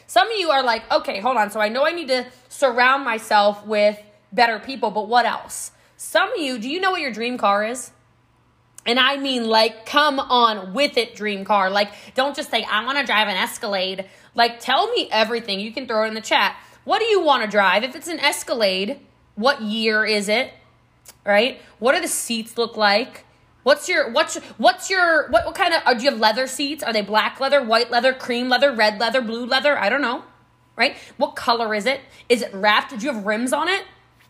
Some 0.06 0.30
of 0.30 0.38
you 0.38 0.52
are 0.52 0.62
like, 0.62 0.92
okay, 0.92 1.22
hold 1.22 1.38
on. 1.38 1.50
So 1.50 1.60
I 1.60 1.70
know 1.70 1.88
I 1.88 1.92
need 1.92 2.10
to 2.10 2.28
surround 2.50 3.04
myself 3.04 3.66
with 3.66 4.00
better 4.32 4.60
people, 4.60 4.92
but 4.92 5.08
what 5.08 5.26
else? 5.26 5.72
Some 5.98 6.34
of 6.34 6.40
you, 6.40 6.60
do 6.60 6.70
you 6.70 6.80
know 6.80 6.92
what 6.92 7.02
your 7.02 7.12
dream 7.12 7.40
car 7.40 7.66
is? 7.66 7.90
And 8.86 9.00
I 9.00 9.18
mean, 9.18 9.48
like, 9.48 9.86
come 9.86 10.20
on 10.20 10.74
with 10.74 10.98
it, 10.98 11.16
dream 11.16 11.46
car. 11.46 11.70
Like, 11.70 11.92
don't 12.16 12.36
just 12.36 12.50
say, 12.50 12.64
I 12.64 12.84
want 12.84 12.98
to 12.98 13.06
drive 13.06 13.28
an 13.28 13.38
Escalade. 13.38 14.06
Like, 14.34 14.60
tell 14.60 14.92
me 14.92 15.08
everything. 15.12 15.60
You 15.60 15.72
can 15.72 15.88
throw 15.88 16.06
it 16.06 16.08
in 16.08 16.14
the 16.16 16.22
chat. 16.22 16.56
What 16.84 17.00
do 17.00 17.06
you 17.06 17.22
want 17.22 17.44
to 17.44 17.50
drive? 17.50 17.84
If 17.84 17.96
it's 17.96 18.08
an 18.08 18.20
Escalade, 18.20 19.00
what 19.36 19.62
year 19.62 20.04
is 20.04 20.28
it? 20.28 20.54
Right? 21.26 21.62
What 21.80 21.94
do 21.94 22.02
the 22.02 22.08
seats 22.08 22.58
look 22.58 22.76
like? 22.76 23.26
What's 23.64 23.88
your 23.88 24.10
what's 24.10 24.36
your, 24.36 24.44
what's 24.58 24.90
your 24.90 25.30
what 25.30 25.46
what 25.46 25.54
kind 25.54 25.74
of 25.74 25.84
uh, 25.86 25.94
do 25.94 26.04
you 26.04 26.10
have 26.10 26.20
leather 26.20 26.48
seats? 26.48 26.84
Are 26.84 26.92
they 26.92 27.02
black 27.04 27.40
leather, 27.40 27.64
white 27.64 27.92
leather, 27.92 28.12
cream 28.12 28.50
leather, 28.50 28.74
red 28.74 29.00
leather, 29.00 29.22
blue 29.22 29.46
leather? 29.46 29.78
I 29.78 29.90
don't 29.90 30.02
know. 30.02 30.24
Right? 30.76 30.98
What 31.18 31.36
color 31.36 31.76
is 31.76 31.86
it? 31.86 32.02
Is 32.28 32.42
it 32.42 32.52
wrapped? 32.54 32.90
Did 32.90 33.04
you 33.04 33.14
have 33.14 33.24
rims 33.26 33.54
on 33.54 33.68
it? 33.68 33.84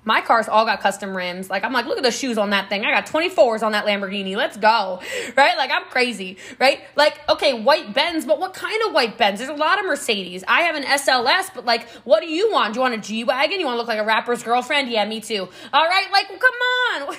My 0.03 0.22
car's 0.22 0.48
all 0.48 0.65
got 0.65 0.81
custom 0.81 1.15
rims. 1.15 1.50
Like 1.50 1.63
I'm 1.63 1.74
like, 1.74 1.86
look 1.86 1.98
at 1.98 2.03
the 2.03 2.12
shoes 2.12 2.38
on 2.38 2.50
that 2.51 2.70
thing. 2.70 2.86
I 2.86 2.91
got 2.91 3.05
24s 3.05 3.62
on 3.63 3.74
that 3.74 3.86
Lamborghini. 3.86 4.36
Let's 4.36 4.58
go. 4.58 5.00
Right? 5.36 5.58
Like 5.58 5.72
I'm 5.72 5.84
crazy. 5.86 6.38
Right? 6.60 6.81
Like, 6.96 7.20
okay, 7.29 7.53
white 7.53 7.93
Benz, 7.93 8.25
but 8.25 8.39
what 8.39 8.53
kind 8.53 8.81
of 8.88 8.93
white 8.93 9.17
Benz? 9.17 9.39
There's 9.39 9.51
a 9.51 9.53
lot 9.53 9.79
of 9.79 9.86
Mercedes. 9.86 10.43
I 10.48 10.62
have 10.62 10.75
an 10.75 10.84
SLS, 10.84 11.53
but 11.53 11.65
like, 11.65 11.88
what 12.03 12.22
do 12.22 12.27
you 12.27 12.51
want? 12.51 12.74
Do 12.74 12.79
you 12.79 12.81
want 12.81 12.96
a 12.96 12.98
G 12.98 13.24
Wagon? 13.24 13.60
You 13.60 13.65
want 13.65 13.75
to 13.75 13.79
look 13.79 13.88
like 13.88 14.00
a 14.00 14.05
rapper's 14.05 14.43
girlfriend? 14.43 14.89
Yeah, 14.89 15.05
me 15.05 15.22
too. 15.22 15.48
All 15.74 15.88
right, 15.88 16.08
like, 16.12 16.29
well, 16.29 16.39
come 16.39 17.10
on. 17.10 17.15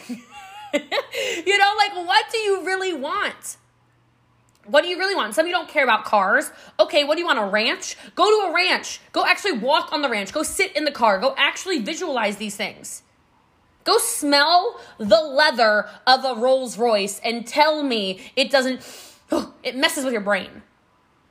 you 1.47 1.59
know, 1.59 1.73
like 1.77 1.95
what 2.07 2.25
do 2.33 2.39
you 2.39 2.65
really 2.65 2.93
want? 2.93 3.57
What 4.67 4.83
do 4.83 4.89
you 4.89 4.99
really 4.99 5.15
want? 5.15 5.35
Some 5.35 5.47
of 5.47 5.49
you 5.49 5.55
don't 5.55 5.69
care 5.69 5.83
about 5.83 6.05
cars. 6.05 6.51
Okay, 6.79 7.03
what 7.05 7.17
do 7.17 7.21
you 7.21 7.27
want? 7.27 7.39
A 7.39 7.45
ranch? 7.45 7.97
Go 8.15 8.25
to 8.25 8.51
a 8.51 8.55
ranch. 8.55 9.01
Go 9.13 9.25
actually 9.25 9.53
walk 9.53 9.93
on 9.93 10.03
the 10.03 10.09
ranch. 10.09 10.33
Go 10.33 10.43
sit 10.43 10.77
in 10.77 10.85
the 10.85 10.93
car. 10.93 11.19
Go 11.19 11.35
actually 11.37 11.81
visualize 11.81 12.37
these 12.37 12.55
things. 12.55 13.03
Go 13.85 13.99
smell 13.99 14.81
the 14.99 15.21
leather 15.21 15.89
of 16.07 16.25
a 16.25 16.41
Rolls 16.41 16.79
Royce 16.79 17.21
and 17.25 17.45
tell 17.45 17.83
me 17.83 18.21
it 18.37 18.51
doesn't, 18.51 18.81
oh, 19.33 19.53
it 19.65 19.75
messes 19.75 20.05
with 20.05 20.13
your 20.13 20.23
brain. 20.23 20.63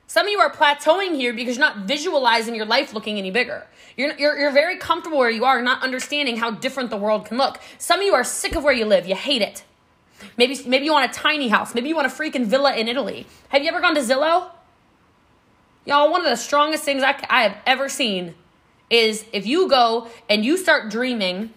Some 0.08 0.26
of 0.26 0.32
you 0.32 0.40
are 0.40 0.52
plateauing 0.52 1.16
here 1.16 1.32
because 1.32 1.56
you're 1.56 1.66
not 1.66 1.88
visualizing 1.88 2.54
your 2.54 2.66
life 2.66 2.94
looking 2.94 3.18
any 3.18 3.32
bigger. 3.32 3.66
You're, 3.96 4.14
you're, 4.18 4.38
you're 4.38 4.52
very 4.52 4.76
comfortable 4.76 5.18
where 5.18 5.30
you 5.30 5.46
are, 5.46 5.62
not 5.62 5.82
understanding 5.84 6.36
how 6.36 6.52
different 6.52 6.90
the 6.90 6.98
world 6.98 7.26
can 7.26 7.38
look. 7.38 7.62
Some 7.78 8.02
of 8.02 8.06
you 8.06 8.14
are 8.14 8.26
sick 8.26 8.58
of 8.58 8.64
where 8.66 8.74
you 8.74 8.84
live. 8.84 9.08
You 9.08 9.16
hate 9.16 9.42
it. 9.42 9.64
Maybe, 10.38 10.60
maybe 10.66 10.86
you 10.86 10.94
want 10.94 11.12
a 11.12 11.14
tiny 11.14 11.50
house. 11.50 11.76
Maybe 11.76 11.90
you 11.90 11.96
want 11.96 12.08
a 12.08 12.10
freaking 12.10 12.46
villa 12.46 12.76
in 12.76 12.88
Italy. 12.88 13.28
Have 13.50 13.64
you 13.64 13.70
ever 13.70 13.82
gone 13.82 13.96
to 13.96 14.02
Zillow? 14.02 14.50
Y'all, 15.86 16.12
one 16.12 16.22
of 16.22 16.30
the 16.30 16.36
strongest 16.36 16.84
things 16.84 17.04
I, 17.04 17.16
I 17.30 17.44
have 17.44 17.58
ever 17.66 17.90
seen 17.90 18.36
is 18.90 19.26
if 19.34 19.48
you 19.48 19.68
go 19.70 20.10
and 20.30 20.46
you 20.46 20.58
start 20.58 20.92
dreaming 20.92 21.52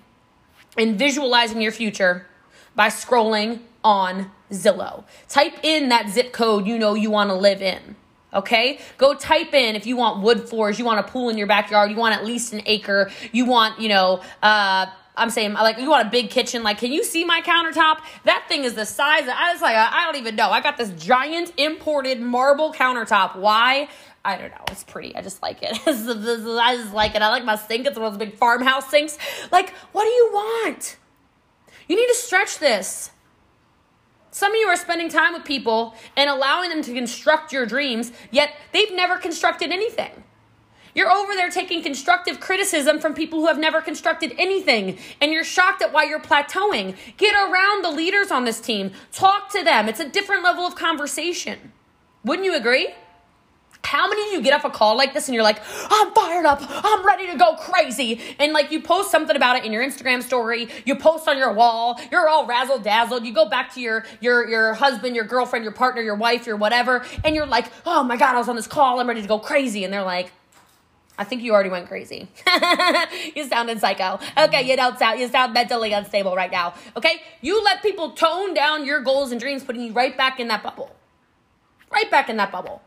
and 0.79 0.99
visualizing 0.99 1.61
your 1.61 1.73
future 1.73 2.27
by 2.75 2.89
scrolling 2.89 3.61
on 3.83 4.31
Zillow. 4.51 5.05
Type 5.29 5.55
in 5.63 5.89
that 5.91 6.09
zip 6.09 6.33
code 6.33 6.67
you 6.67 6.79
know 6.79 6.95
you 6.95 7.11
want 7.11 7.31
to 7.31 7.35
live 7.35 7.61
in. 7.61 7.97
Okay? 8.33 8.81
Go 8.99 9.15
type 9.15 9.55
in 9.55 9.77
if 9.77 9.87
you 9.87 9.97
want 9.97 10.23
wood 10.23 10.49
floors, 10.49 10.79
you 10.79 10.85
want 10.85 11.01
a 11.01 11.05
pool 11.05 11.29
in 11.29 11.39
your 11.39 11.47
backyard, 11.47 11.91
you 11.91 11.97
want 11.97 12.15
at 12.15 12.25
least 12.25 12.53
an 12.53 12.63
acre, 12.67 13.11
you 13.33 13.45
want, 13.45 13.81
you 13.81 13.89
know, 13.89 14.21
uh, 14.43 14.87
I'm 15.17 15.31
saying 15.31 15.53
like 15.53 15.79
you 15.79 15.89
want 15.89 16.07
a 16.07 16.11
big 16.11 16.31
kitchen. 16.31 16.63
Like, 16.63 16.79
can 16.79 16.93
you 16.93 17.05
see 17.05 17.25
my 17.25 17.41
countertop? 17.41 17.99
That 18.25 18.47
thing 18.49 18.65
is 18.65 18.75
the 18.75 18.85
size. 18.85 19.23
Of, 19.23 19.31
I 19.31 19.53
was 19.53 19.63
like, 19.63 19.77
I 19.77 20.05
don't 20.05 20.17
even 20.17 20.35
know. 20.37 20.51
I 20.51 20.61
got 20.61 20.77
this 20.77 20.91
giant 20.91 21.53
imported 21.57 22.21
marble 22.21 22.73
countertop. 22.73 23.37
Why? 23.37 23.89
I 24.25 24.37
don't 24.39 24.51
know. 24.51 24.65
It's 24.71 24.85
pretty. 24.85 25.15
I 25.15 25.23
just 25.23 25.43
like 25.43 25.63
it. 25.63 25.79
I 25.87 26.77
just 26.77 26.95
like 26.95 27.15
it. 27.15 27.23
I 27.23 27.29
like 27.29 27.45
my 27.45 27.57
sink. 27.57 27.87
It's 27.87 27.97
one 27.97 28.07
of 28.07 28.19
those 28.19 28.27
big 28.27 28.37
farmhouse 28.37 28.89
sinks. 28.91 29.19
Like, 29.53 29.71
what 29.93 30.05
do 30.05 30.11
you 30.11 30.31
want? 30.33 30.97
You 31.87 31.97
need 31.97 32.09
to 32.09 32.15
stretch 32.15 32.59
this. 32.59 33.11
Some 34.31 34.51
of 34.51 34.57
you 34.57 34.67
are 34.67 34.77
spending 34.77 35.09
time 35.09 35.33
with 35.33 35.45
people 35.45 35.95
and 36.17 36.29
allowing 36.29 36.71
them 36.71 36.83
to 36.83 36.93
construct 36.93 37.53
your 37.53 37.67
dreams, 37.67 38.11
yet 38.33 38.51
they've 38.73 38.93
never 38.93 39.17
constructed 39.17 39.71
anything. 39.71 40.24
You're 40.95 41.11
over 41.11 41.35
there 41.35 41.51
taking 41.51 41.83
constructive 41.83 42.41
criticism 42.41 43.01
from 43.01 43.15
people 43.15 43.41
who 43.41 43.47
have 43.47 43.59
never 43.59 43.81
constructed 43.81 44.35
anything, 44.39 44.99
and 45.21 45.33
you're 45.33 45.45
shocked 45.45 45.83
at 45.83 45.93
why 45.93 46.05
you're 46.05 46.21
plateauing. 46.21 46.97
Get 47.17 47.35
around 47.35 47.85
the 47.85 47.91
leaders 47.91 48.31
on 48.31 48.45
this 48.45 48.61
team, 48.61 48.93
talk 49.13 49.51
to 49.53 49.65
them. 49.65 49.89
It's 49.89 50.01
a 50.01 50.09
different 50.09 50.43
level 50.45 50.65
of 50.65 50.77
conversation. 50.77 51.73
Wouldn't 52.25 52.47
you 52.47 52.55
agree? 52.55 52.95
How 53.85 54.09
many 54.09 54.27
of 54.27 54.33
you 54.33 54.41
get 54.41 54.55
off 54.55 54.65
a 54.65 54.71
call 54.71 54.97
like 54.97 55.13
this 55.13 55.29
and 55.29 55.35
you're 55.35 55.45
like, 55.45 55.61
I'm 55.91 56.13
fired 56.15 56.47
up, 56.47 56.61
I'm 56.69 57.07
ready 57.07 57.27
to 57.29 57.37
go 57.37 57.55
crazy, 57.55 58.21
and 58.39 58.53
like 58.53 58.73
you 58.73 58.81
post 58.81 59.11
something 59.11 59.37
about 59.37 59.57
it 59.57 59.65
in 59.65 59.73
your 59.73 59.85
Instagram 59.85 60.23
story, 60.23 60.69
you 60.85 60.97
post 60.97 61.29
on 61.29 61.37
your 61.37 61.53
wall, 61.53 62.01
you're 62.11 62.29
all 62.29 62.47
razzle 62.47 62.79
dazzled, 62.79 63.27
you 63.27 63.33
go 63.33 63.49
back 63.49 63.75
to 63.75 63.81
your 63.81 64.05
your 64.21 64.49
your 64.49 64.75
husband, 64.75 65.15
your 65.15 65.27
girlfriend, 65.27 65.65
your 65.65 65.73
partner, 65.73 66.03
your 66.03 66.15
wife, 66.17 66.47
your 66.47 66.57
whatever, 66.57 67.05
and 67.25 67.37
you're 67.37 67.47
like, 67.47 67.67
oh 67.85 68.03
my 68.03 68.17
god, 68.17 68.35
I 68.35 68.39
was 68.39 68.49
on 68.49 68.57
this 68.57 68.67
call, 68.67 69.01
I'm 69.01 69.07
ready 69.07 69.23
to 69.23 69.29
go 69.29 69.39
crazy, 69.39 69.85
and 69.85 69.93
they're 69.93 70.03
like, 70.03 70.33
I 71.17 71.25
think 71.25 71.43
you 71.43 71.53
already 71.53 71.71
went 71.71 71.87
crazy. 71.87 72.29
you 73.37 73.45
sounded 73.45 73.81
psycho. 73.81 74.19
Okay, 74.37 74.69
you 74.69 74.77
don't 74.77 74.99
sound 74.99 75.21
you 75.21 75.29
sound 75.29 75.55
mentally 75.55 75.93
unstable 75.93 76.35
right 76.35 76.51
now. 76.51 76.75
Okay? 76.97 77.23
You 77.41 77.63
let 77.63 77.83
people 77.83 78.11
tone 78.13 78.53
down 78.53 78.85
your 78.85 79.01
goals 79.01 79.31
and 79.31 79.41
dreams, 79.41 79.63
putting 79.63 79.83
you 79.83 79.93
right 79.93 80.17
back 80.17 80.41
in 80.41 80.49
that 80.49 80.63
bubble. 80.63 80.95
Right 81.91 82.11
back 82.11 82.29
in 82.29 82.37
that 82.39 82.51
bubble. 82.51 82.83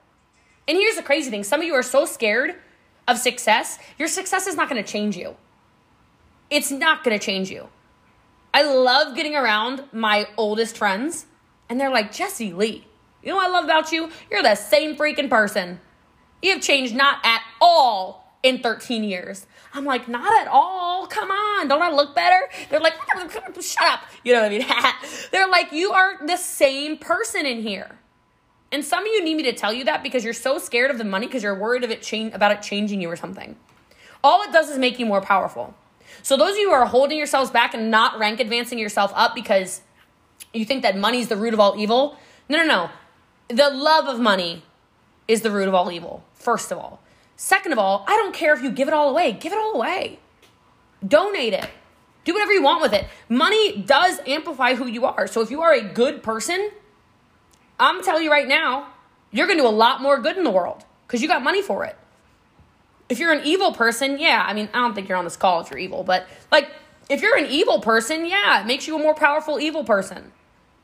And 0.68 0.78
here's 0.78 0.98
the 0.98 1.04
crazy 1.04 1.30
thing 1.30 1.44
some 1.44 1.62
of 1.62 1.66
you 1.66 1.74
are 1.74 1.84
so 1.84 2.06
scared 2.06 2.56
of 3.08 3.18
success, 3.18 3.80
your 3.98 4.10
success 4.10 4.48
is 4.48 4.56
not 4.56 4.70
to 4.70 4.84
change 4.84 5.16
you. 5.16 5.38
It's 6.50 6.72
not 6.72 7.04
to 7.06 7.20
change 7.20 7.50
you. 7.50 7.70
I 8.54 8.64
love 8.64 9.16
getting 9.16 9.36
around 9.36 9.84
my 9.94 10.28
oldest 10.36 10.78
friends, 10.78 11.26
and 11.70 11.80
they're 11.80 11.90
like, 11.90 12.12
Jessie 12.12 12.54
Lee, 12.54 12.86
you 13.24 13.30
know 13.30 13.38
what 13.38 13.50
I 13.50 13.52
love 13.52 13.66
about 13.66 13.92
you? 13.92 14.10
You're 14.30 14.44
the 14.44 14.56
same 14.56 14.96
freaking 14.96 15.30
person. 15.30 15.80
You 16.42 16.52
have 16.52 16.62
changed 16.62 16.96
not 16.96 17.20
at 17.24 17.42
all 17.60 18.34
in 18.44 18.60
13 18.60 19.04
years. 19.04 19.46
I'm 19.74 19.86
like, 19.86 20.08
not 20.08 20.32
at 20.42 20.48
all. 20.48 21.08
Come 21.08 21.32
on. 21.32 21.68
Don't 21.68 21.82
I 21.82 21.92
look 21.92 22.16
better? 22.16 22.40
They're 22.70 22.80
like, 22.80 22.96
shut 23.62 23.84
up. 23.84 24.02
You 24.24 24.34
know 24.34 24.42
what 24.42 24.52
I 24.52 24.58
mean? 24.58 24.68
They're 25.32 25.48
like, 25.48 25.72
you 25.72 25.92
are 25.92 26.26
the 26.26 26.38
same 26.38 26.98
person 26.98 27.46
in 27.46 27.62
here. 27.62 27.98
And 28.72 28.84
some 28.84 29.02
of 29.02 29.08
you 29.08 29.24
need 29.24 29.36
me 29.36 29.44
to 29.44 29.54
tell 29.54 29.72
you 29.72 29.86
that 29.86 30.04
because 30.04 30.24
you're 30.24 30.34
so 30.34 30.58
scared 30.58 30.92
of 30.92 30.98
the 30.98 31.04
money 31.04 31.28
because 31.28 31.44
you're 31.44 31.56
worried 31.56 31.84
of 31.84 31.92
it 31.92 32.02
change 32.02 32.34
about 32.34 32.52
it 32.52 32.62
changing 32.62 33.02
you 33.02 33.10
or 33.10 33.16
something. 33.16 33.56
All 34.24 34.44
it 34.44 34.52
does 34.52 34.70
is 34.70 34.78
make 34.78 35.00
you 35.00 35.06
more 35.06 35.22
powerful. 35.22 35.74
So 36.22 36.36
those 36.36 36.52
of 36.52 36.58
you 36.58 36.70
who 36.70 36.74
are 36.74 36.86
holding 36.86 37.18
yourselves 37.18 37.50
back 37.50 37.74
and 37.74 37.90
not 37.90 38.20
rank 38.20 38.40
advancing 38.40 38.80
yourself 38.80 39.12
up 39.16 39.36
because 39.36 39.82
you 40.54 40.66
think 40.66 40.84
that 40.84 40.98
money's 40.98 41.28
the 41.28 41.38
root 41.38 41.54
of 41.54 41.60
all 41.60 41.78
evil, 41.78 42.18
no, 42.50 42.58
no, 42.58 42.66
no. 42.66 42.90
The 43.50 43.70
love 43.70 44.08
of 44.08 44.20
money 44.20 44.64
is 45.28 45.42
the 45.42 45.52
root 45.52 45.68
of 45.68 45.74
all 45.74 45.92
evil, 45.92 46.24
first 46.38 46.72
of 46.72 46.78
all. 46.78 47.02
Second 47.36 47.72
of 47.72 47.80
all, 47.80 48.04
I 48.08 48.16
don't 48.16 48.34
care 48.34 48.54
if 48.54 48.64
you 48.64 48.72
give 48.72 48.88
it 48.88 48.94
all 48.94 49.10
away. 49.10 49.32
Give 49.34 49.52
it 49.52 49.58
all 49.58 49.76
away. 49.76 50.20
Donate 51.08 51.54
it. 51.54 51.70
Do 52.24 52.34
whatever 52.34 52.52
you 52.52 52.64
want 52.64 52.82
with 52.82 52.94
it. 52.94 53.06
Money 53.30 53.78
does 53.78 54.20
amplify 54.26 54.76
who 54.76 54.88
you 54.88 55.06
are. 55.06 55.28
So 55.28 55.42
if 55.42 55.52
you 55.52 55.62
are 55.62 55.74
a 55.74 55.82
good 55.82 56.24
person, 56.24 56.72
I'm 57.80 58.04
telling 58.04 58.24
you 58.24 58.32
right 58.32 58.48
now, 58.48 58.88
you're 59.32 59.48
going 59.48 59.60
to 59.60 59.64
do 59.64 59.68
a 59.68 59.70
lot 59.70 60.02
more 60.02 60.20
good 60.20 60.36
in 60.36 60.44
the 60.44 60.50
world 60.50 60.84
because 61.06 61.22
you 61.22 61.28
got 61.28 61.44
money 61.44 61.62
for 61.62 61.86
it. 61.86 61.96
If 63.08 63.20
you're 63.20 63.32
an 63.32 63.46
evil 63.46 63.72
person, 63.72 64.20
yeah, 64.20 64.44
I 64.46 64.54
mean, 64.54 64.68
I 64.74 64.80
don't 64.80 64.94
think 64.94 65.08
you're 65.08 65.18
on 65.18 65.24
this 65.24 65.38
call 65.38 65.62
if 65.62 65.70
you're 65.70 65.80
evil, 65.80 66.04
but 66.04 66.28
like, 66.52 66.70
if 67.10 67.22
you're 67.22 67.38
an 67.38 67.46
evil 67.46 67.80
person, 67.80 68.26
yeah, 68.26 68.62
it 68.62 68.66
makes 68.66 68.88
you 68.88 68.96
a 68.96 69.00
more 69.00 69.14
powerful 69.14 69.60
evil 69.60 69.84
person. 69.84 70.34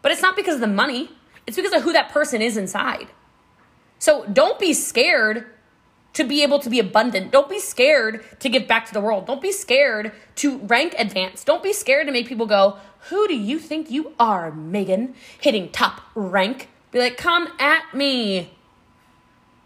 But 0.01 0.11
it's 0.11 0.21
not 0.21 0.35
because 0.35 0.55
of 0.55 0.61
the 0.61 0.67
money, 0.67 1.09
it's 1.45 1.57
because 1.57 1.73
of 1.73 1.81
who 1.81 1.91
that 1.93 2.09
person 2.09 2.41
is 2.41 2.55
inside. 2.55 3.07
So 4.03 4.25
don't 4.25 4.59
be 4.59 4.73
scared 4.73 5.45
to 6.11 6.25
be 6.25 6.43
able 6.43 6.59
to 6.59 6.69
be 6.69 6.77
abundant. 6.77 7.31
Don't 7.31 7.47
be 7.47 7.57
scared 7.57 8.21
to 8.41 8.49
give 8.49 8.67
back 8.67 8.85
to 8.87 8.93
the 8.93 8.99
world. 8.99 9.25
Don't 9.25 9.41
be 9.41 9.53
scared 9.53 10.11
to 10.35 10.57
rank 10.57 10.93
advance. 10.99 11.45
Don't 11.45 11.63
be 11.63 11.71
scared 11.71 12.07
to 12.07 12.11
make 12.11 12.27
people 12.27 12.45
go, 12.45 12.79
Who 13.07 13.29
do 13.29 13.33
you 13.33 13.59
think 13.59 13.89
you 13.89 14.11
are, 14.19 14.51
Megan? 14.51 15.15
Hitting 15.39 15.69
top 15.69 16.01
rank. 16.15 16.67
Be 16.91 16.99
like, 16.99 17.15
Come 17.15 17.47
at 17.59 17.93
me. 17.93 18.51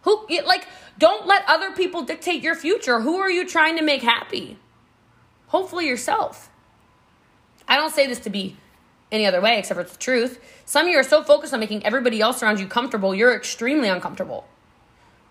Who, 0.03 0.27
like, 0.45 0.67
don't 0.99 1.25
let 1.25 1.43
other 1.47 1.71
people 1.71 2.03
dictate 2.03 2.43
your 2.43 2.53
future. 2.53 3.01
Who 3.01 3.17
are 3.17 3.31
you 3.31 3.43
trying 3.43 3.75
to 3.77 3.81
make 3.81 4.03
happy? 4.03 4.59
Hopefully, 5.47 5.87
yourself. 5.87 6.51
I 7.67 7.75
don't 7.75 7.91
say 7.91 8.05
this 8.05 8.19
to 8.19 8.29
be 8.29 8.55
any 9.11 9.25
other 9.25 9.41
way 9.41 9.59
except 9.59 9.79
for 9.79 9.83
the 9.83 9.97
truth. 9.97 10.39
Some 10.65 10.85
of 10.85 10.91
you 10.91 10.97
are 10.97 11.03
so 11.03 11.23
focused 11.23 11.53
on 11.53 11.59
making 11.59 11.85
everybody 11.85 12.21
else 12.21 12.43
around 12.43 12.59
you 12.59 12.67
comfortable, 12.67 13.15
you're 13.15 13.35
extremely 13.35 13.89
uncomfortable. 13.89 14.47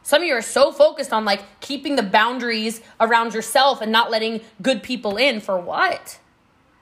Some 0.02 0.22
of 0.22 0.28
you 0.28 0.34
are 0.34 0.42
so 0.42 0.70
focused 0.70 1.12
on 1.12 1.24
like 1.24 1.42
keeping 1.60 1.96
the 1.96 2.02
boundaries 2.02 2.80
around 3.00 3.34
yourself 3.34 3.80
and 3.80 3.90
not 3.90 4.10
letting 4.10 4.40
good 4.62 4.82
people 4.82 5.16
in 5.16 5.40
for 5.40 5.58
what? 5.58 6.20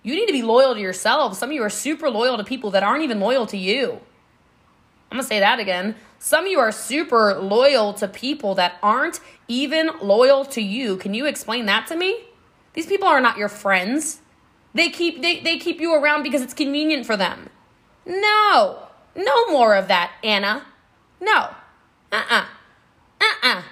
You 0.02 0.14
need 0.14 0.26
to 0.26 0.32
be 0.32 0.42
loyal 0.42 0.74
to 0.74 0.80
yourself. 0.80 1.36
Some 1.36 1.48
of 1.48 1.54
you 1.54 1.62
are 1.62 1.70
super 1.70 2.10
loyal 2.10 2.36
to 2.36 2.44
people 2.44 2.70
that 2.72 2.82
aren't 2.82 3.02
even 3.02 3.20
loyal 3.20 3.46
to 3.46 3.56
you. 3.56 4.00
I'm 5.10 5.18
gonna 5.18 5.22
say 5.22 5.40
that 5.40 5.58
again. 5.58 5.94
Some 6.18 6.44
of 6.44 6.50
you 6.50 6.58
are 6.58 6.72
super 6.72 7.34
loyal 7.34 7.94
to 7.94 8.08
people 8.08 8.54
that 8.56 8.78
aren't 8.82 9.20
even 9.48 9.90
loyal 10.02 10.44
to 10.46 10.60
you. 10.60 10.96
Can 10.98 11.14
you 11.14 11.24
explain 11.26 11.66
that 11.66 11.86
to 11.86 11.96
me? 11.96 12.24
These 12.74 12.86
people 12.86 13.08
are 13.08 13.20
not 13.20 13.38
your 13.38 13.48
friends. 13.48 14.20
They 14.74 14.90
keep 14.90 15.22
they, 15.22 15.40
they 15.40 15.58
keep 15.58 15.80
you 15.80 15.94
around 15.94 16.22
because 16.24 16.42
it's 16.42 16.54
convenient 16.54 17.06
for 17.06 17.16
them. 17.16 17.48
No. 18.04 18.80
No 19.16 19.46
more 19.46 19.76
of 19.76 19.88
that, 19.88 20.12
Anna. 20.22 20.64
No. 21.20 21.50
Uh-uh 22.12 22.44
uh-uh. 23.20 23.62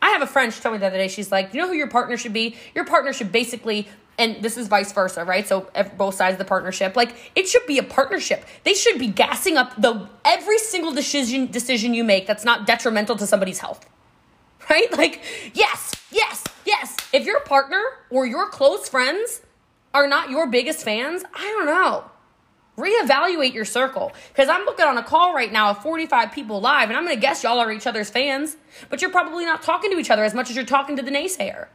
I 0.00 0.10
have 0.10 0.22
a 0.22 0.26
friend, 0.26 0.52
she 0.52 0.60
told 0.60 0.74
me 0.74 0.78
the 0.78 0.86
other 0.86 0.96
day, 0.96 1.08
she's 1.08 1.30
like, 1.30 1.54
you 1.54 1.60
know 1.60 1.68
who 1.68 1.74
your 1.74 1.88
partner 1.88 2.16
should 2.16 2.32
be? 2.32 2.56
Your 2.74 2.84
partner 2.84 3.12
should 3.12 3.30
basically, 3.30 3.88
and 4.18 4.42
this 4.42 4.56
is 4.56 4.66
vice 4.66 4.92
versa, 4.92 5.24
right? 5.24 5.46
So 5.46 5.68
both 5.96 6.16
sides 6.16 6.34
of 6.34 6.38
the 6.38 6.44
partnership, 6.44 6.96
like 6.96 7.14
it 7.36 7.48
should 7.48 7.66
be 7.66 7.78
a 7.78 7.82
partnership. 7.82 8.44
They 8.64 8.74
should 8.74 8.98
be 8.98 9.06
gassing 9.06 9.56
up 9.56 9.80
the 9.80 10.08
every 10.24 10.58
single 10.58 10.92
decision 10.92 11.50
decision 11.50 11.94
you 11.94 12.04
make 12.04 12.26
that's 12.26 12.44
not 12.44 12.66
detrimental 12.66 13.16
to 13.16 13.26
somebody's 13.26 13.58
health. 13.58 13.88
Right? 14.70 14.96
Like, 14.96 15.22
yes, 15.54 15.92
yes, 16.10 16.44
yes. 16.64 16.96
If 17.12 17.26
your 17.26 17.40
partner 17.40 17.82
or 18.10 18.26
your 18.26 18.48
close 18.48 18.88
friends 18.88 19.42
are 19.94 20.06
not 20.06 20.30
your 20.30 20.46
biggest 20.46 20.84
fans, 20.84 21.24
I 21.34 21.42
don't 21.42 21.66
know. 21.66 22.04
Reevaluate 22.78 23.52
your 23.52 23.66
circle. 23.66 24.12
Because 24.28 24.48
i'm 24.48 24.64
looking 24.64 24.86
on 24.86 24.96
a 24.96 25.02
call 25.02 25.34
right 25.34 25.52
now 25.52 25.70
of 25.70 25.82
45 25.82 26.32
people 26.32 26.60
live 26.60 26.88
and 26.88 26.96
i'm 26.96 27.04
going 27.04 27.14
to 27.16 27.20
guess 27.20 27.42
y'all 27.42 27.58
are 27.58 27.70
each 27.70 27.86
other's 27.86 28.08
fans 28.08 28.56
but 28.88 29.02
you're 29.02 29.10
probably 29.10 29.44
not 29.44 29.62
talking 29.62 29.90
to 29.90 29.98
each 29.98 30.10
other 30.10 30.24
as 30.24 30.34
much 30.34 30.48
as 30.48 30.56
you're 30.56 30.64
talking 30.64 30.96
to 30.96 31.02
the 31.02 31.10
naysayer. 31.10 31.66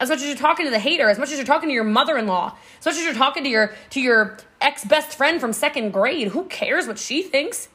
As 0.00 0.08
much 0.08 0.18
as 0.18 0.26
you're 0.26 0.36
talking 0.36 0.66
to 0.66 0.70
the 0.70 0.78
hater 0.78 1.08
as 1.08 1.18
much 1.18 1.30
as 1.30 1.38
you're 1.38 1.46
talking 1.46 1.68
to 1.68 1.72
your 1.72 1.84
mother-in-law 1.84 2.56
as 2.78 2.86
much 2.86 2.96
as 2.96 3.04
you're 3.04 3.14
talking 3.14 3.42
to 3.44 3.50
your 3.50 3.74
to 3.90 4.00
your 4.00 4.38
ex-best 4.60 5.16
friend 5.16 5.40
from 5.40 5.52
second 5.52 5.90
grade 5.92 6.28
who 6.28 6.44
cares 6.44 6.86
what 6.86 6.98
she 6.98 7.22
thinks? 7.22 7.68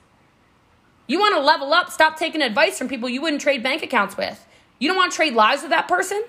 You 1.08 1.20
want 1.20 1.36
to 1.36 1.42
level 1.42 1.74
up 1.74 1.92
stop 1.92 2.18
taking 2.18 2.42
advice 2.42 2.78
from 2.78 2.88
people 2.88 3.10
you 3.10 3.22
wouldn't 3.22 3.42
trade 3.42 3.62
bank 3.62 3.84
accounts 3.84 4.16
with. 4.16 4.46
You 4.80 4.88
don't 4.88 4.98
want 4.98 5.12
to 5.12 5.16
trade 5.16 5.34
lives 5.34 5.64
with 5.64 5.72
that 5.72 5.88
person? 5.90 6.24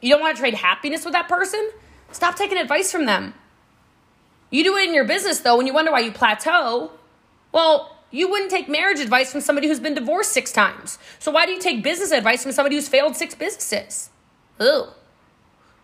You 0.00 0.10
don't 0.10 0.20
want 0.20 0.36
to 0.36 0.40
trade 0.40 0.54
happiness 0.54 1.04
with 1.04 1.12
that 1.12 1.28
person 1.28 1.70
stop 2.10 2.36
taking 2.36 2.58
advice 2.58 2.90
from 2.90 3.06
them 3.06 3.34
you 4.50 4.64
do 4.64 4.76
it 4.76 4.88
in 4.88 4.94
your 4.94 5.04
business 5.04 5.40
though, 5.40 5.56
when 5.56 5.66
you 5.66 5.74
wonder 5.74 5.92
why 5.92 6.00
you 6.00 6.12
plateau. 6.12 6.90
Well, 7.52 7.94
you 8.10 8.30
wouldn't 8.30 8.50
take 8.50 8.68
marriage 8.68 9.00
advice 9.00 9.30
from 9.30 9.42
somebody 9.42 9.68
who's 9.68 9.80
been 9.80 9.94
divorced 9.94 10.32
six 10.32 10.52
times. 10.52 10.98
So 11.18 11.30
why 11.30 11.44
do 11.44 11.52
you 11.52 11.60
take 11.60 11.82
business 11.82 12.10
advice 12.10 12.42
from 12.42 12.52
somebody 12.52 12.76
who's 12.76 12.88
failed 12.88 13.16
six 13.16 13.34
businesses? 13.34 14.10
Ooh. 14.62 14.86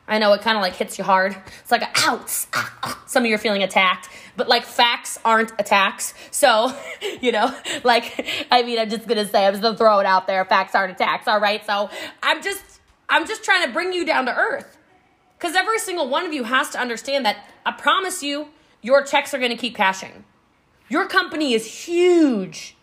I 0.07 0.19
know 0.19 0.33
it 0.35 0.43
kind 0.43 0.57
of 0.57 0.63
like 0.63 0.75
hits 0.75 0.99
you 0.99 1.05
hard. 1.05 1.37
It's 1.61 1.71
like 1.71 1.83
ouch. 2.07 2.47
Ah, 2.55 2.79
ah. 2.83 3.03
Some 3.07 3.23
of 3.23 3.29
you 3.29 3.35
are 3.35 3.39
feeling 3.39 3.63
attacked, 3.63 4.11
but 4.37 4.49
like 4.49 4.65
facts 4.65 5.19
aren't 5.25 5.53
attacks. 5.59 6.13
So, 6.31 6.75
you 7.23 7.33
know, 7.33 7.55
like 7.85 8.47
I 8.51 8.63
mean, 8.63 8.79
I'm 8.79 8.91
just 8.91 9.07
gonna 9.07 9.27
say, 9.27 9.47
I'm 9.47 9.53
just 9.53 9.63
gonna 9.63 9.79
throw 9.79 9.99
it 10.01 10.07
out 10.07 10.27
there. 10.27 10.45
Facts 10.45 10.75
aren't 10.75 10.93
attacks. 10.93 11.27
All 11.27 11.41
right. 11.41 11.65
So 11.65 11.89
I'm 12.23 12.43
just, 12.43 12.63
I'm 13.09 13.27
just 13.27 13.45
trying 13.45 13.67
to 13.67 13.73
bring 13.73 13.95
you 13.95 14.05
down 14.05 14.27
to 14.27 14.35
earth, 14.37 14.77
because 15.45 15.57
every 15.57 15.79
single 15.79 16.09
one 16.09 16.25
of 16.25 16.33
you 16.33 16.45
has 16.45 16.71
to 16.71 16.81
understand 16.81 17.27
that 17.27 17.37
I 17.67 17.73
promise 17.73 18.23
you, 18.23 18.49
your 18.81 19.05
checks 19.05 19.35
are 19.35 19.39
going 19.39 19.51
to 19.51 19.59
keep 19.59 19.77
cashing. 19.77 20.25
Your 20.89 21.07
company 21.07 21.53
is 21.53 21.85
huge. 21.85 22.75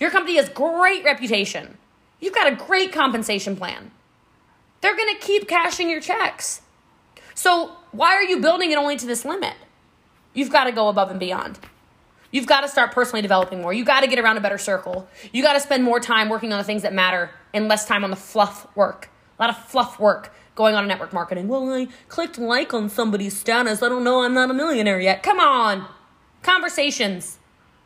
Your 0.00 0.10
company 0.10 0.36
has 0.36 0.48
great 0.48 1.04
reputation. 1.04 1.76
You've 2.18 2.32
got 2.34 2.50
a 2.50 2.56
great 2.56 2.90
compensation 2.90 3.54
plan. 3.54 3.90
They're 4.80 4.96
going 4.96 5.14
to 5.14 5.20
keep 5.20 5.46
cashing 5.46 5.90
your 5.90 6.00
checks. 6.00 6.62
So, 7.34 7.72
why 7.92 8.14
are 8.14 8.22
you 8.22 8.40
building 8.40 8.70
it 8.70 8.78
only 8.78 8.96
to 8.96 9.04
this 9.04 9.26
limit? 9.26 9.52
You've 10.32 10.50
got 10.50 10.64
to 10.64 10.72
go 10.72 10.88
above 10.88 11.10
and 11.10 11.20
beyond. 11.20 11.58
You've 12.30 12.46
got 12.46 12.62
to 12.62 12.68
start 12.68 12.92
personally 12.92 13.20
developing 13.20 13.60
more. 13.60 13.74
You've 13.74 13.86
got 13.86 14.00
to 14.00 14.06
get 14.06 14.18
around 14.18 14.38
a 14.38 14.40
better 14.40 14.56
circle. 14.56 15.06
You 15.32 15.42
got 15.42 15.52
to 15.52 15.60
spend 15.60 15.84
more 15.84 16.00
time 16.00 16.30
working 16.30 16.50
on 16.50 16.56
the 16.56 16.64
things 16.64 16.80
that 16.80 16.94
matter 16.94 17.28
and 17.52 17.68
less 17.68 17.84
time 17.84 18.04
on 18.04 18.10
the 18.10 18.16
fluff 18.16 18.74
work. 18.74 19.10
A 19.38 19.42
lot 19.42 19.50
of 19.50 19.62
fluff 19.66 20.00
work 20.00 20.32
going 20.56 20.74
on 20.74 20.82
a 20.82 20.86
network 20.88 21.12
marketing. 21.12 21.46
Well, 21.46 21.72
I 21.72 21.86
clicked 22.08 22.38
like 22.38 22.74
on 22.74 22.88
somebody's 22.88 23.38
status. 23.38 23.82
I 23.82 23.88
don't 23.88 24.02
know. 24.02 24.22
I'm 24.22 24.34
not 24.34 24.50
a 24.50 24.54
millionaire 24.54 24.98
yet. 24.98 25.22
Come 25.22 25.38
on. 25.38 25.86
Conversations. 26.42 27.38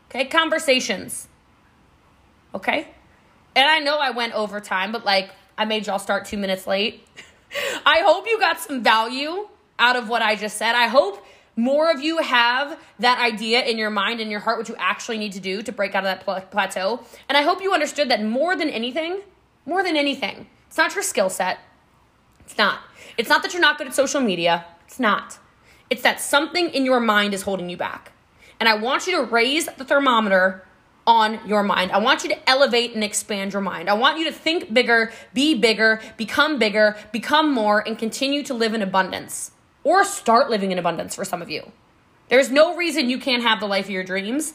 Okay, 0.08 0.24
conversations. 0.24 1.28
Okay? 2.54 2.88
And 3.54 3.68
I 3.68 3.80
know 3.80 3.98
I 3.98 4.10
went 4.10 4.32
over 4.32 4.60
time, 4.60 4.92
but 4.92 5.04
like 5.04 5.30
I 5.58 5.66
made 5.66 5.86
y'all 5.86 5.98
start 5.98 6.24
two 6.24 6.38
minutes 6.38 6.66
late. 6.66 7.06
I 7.84 8.02
hope 8.04 8.26
you 8.26 8.38
got 8.38 8.60
some 8.60 8.82
value 8.82 9.48
out 9.78 9.96
of 9.96 10.08
what 10.08 10.22
I 10.22 10.36
just 10.36 10.56
said. 10.56 10.74
I 10.74 10.86
hope 10.86 11.24
more 11.56 11.90
of 11.90 12.00
you 12.00 12.18
have 12.18 12.78
that 13.00 13.18
idea 13.18 13.64
in 13.64 13.76
your 13.76 13.90
mind 13.90 14.20
and 14.20 14.30
your 14.30 14.40
heart, 14.40 14.58
what 14.58 14.68
you 14.68 14.76
actually 14.78 15.18
need 15.18 15.32
to 15.32 15.40
do 15.40 15.60
to 15.62 15.72
break 15.72 15.94
out 15.94 16.04
of 16.04 16.04
that 16.04 16.24
pl- 16.24 16.48
plateau. 16.50 17.00
And 17.28 17.36
I 17.36 17.42
hope 17.42 17.60
you 17.60 17.72
understood 17.72 18.08
that 18.10 18.22
more 18.22 18.56
than 18.56 18.70
anything, 18.70 19.20
more 19.66 19.82
than 19.82 19.96
anything, 19.96 20.46
it's 20.68 20.78
not 20.78 20.94
your 20.94 21.02
skill 21.02 21.28
set, 21.28 21.58
it's 22.50 22.58
not. 22.58 22.80
It's 23.16 23.28
not 23.28 23.42
that 23.44 23.52
you're 23.52 23.62
not 23.62 23.78
good 23.78 23.86
at 23.86 23.94
social 23.94 24.20
media. 24.20 24.64
It's 24.84 24.98
not. 24.98 25.38
It's 25.88 26.02
that 26.02 26.20
something 26.20 26.70
in 26.70 26.84
your 26.84 26.98
mind 26.98 27.32
is 27.32 27.42
holding 27.42 27.70
you 27.70 27.76
back. 27.76 28.10
And 28.58 28.68
I 28.68 28.74
want 28.74 29.06
you 29.06 29.16
to 29.18 29.22
raise 29.22 29.66
the 29.66 29.84
thermometer 29.84 30.64
on 31.06 31.38
your 31.46 31.62
mind. 31.62 31.92
I 31.92 31.98
want 31.98 32.24
you 32.24 32.30
to 32.30 32.50
elevate 32.50 32.92
and 32.94 33.04
expand 33.04 33.52
your 33.52 33.62
mind. 33.62 33.88
I 33.88 33.94
want 33.94 34.18
you 34.18 34.24
to 34.24 34.32
think 34.32 34.74
bigger, 34.74 35.12
be 35.32 35.54
bigger, 35.54 36.00
become 36.16 36.58
bigger, 36.58 36.96
become 37.12 37.54
more, 37.54 37.86
and 37.86 37.96
continue 37.96 38.42
to 38.42 38.54
live 38.54 38.74
in 38.74 38.82
abundance 38.82 39.52
or 39.84 40.04
start 40.04 40.50
living 40.50 40.72
in 40.72 40.78
abundance 40.78 41.14
for 41.14 41.24
some 41.24 41.40
of 41.40 41.50
you. 41.50 41.70
There's 42.30 42.50
no 42.50 42.76
reason 42.76 43.10
you 43.10 43.18
can't 43.18 43.44
have 43.44 43.60
the 43.60 43.66
life 43.66 43.84
of 43.84 43.90
your 43.92 44.04
dreams 44.04 44.54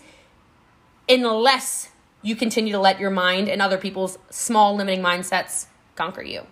unless 1.07 1.89
you 2.21 2.35
continue 2.35 2.73
to 2.73 2.79
let 2.79 2.99
your 2.99 3.09
mind 3.09 3.47
and 3.47 3.61
other 3.61 3.77
people's 3.77 4.17
small 4.29 4.75
limiting 4.75 5.01
mindsets 5.01 5.67
conquer 5.95 6.23
you. 6.23 6.45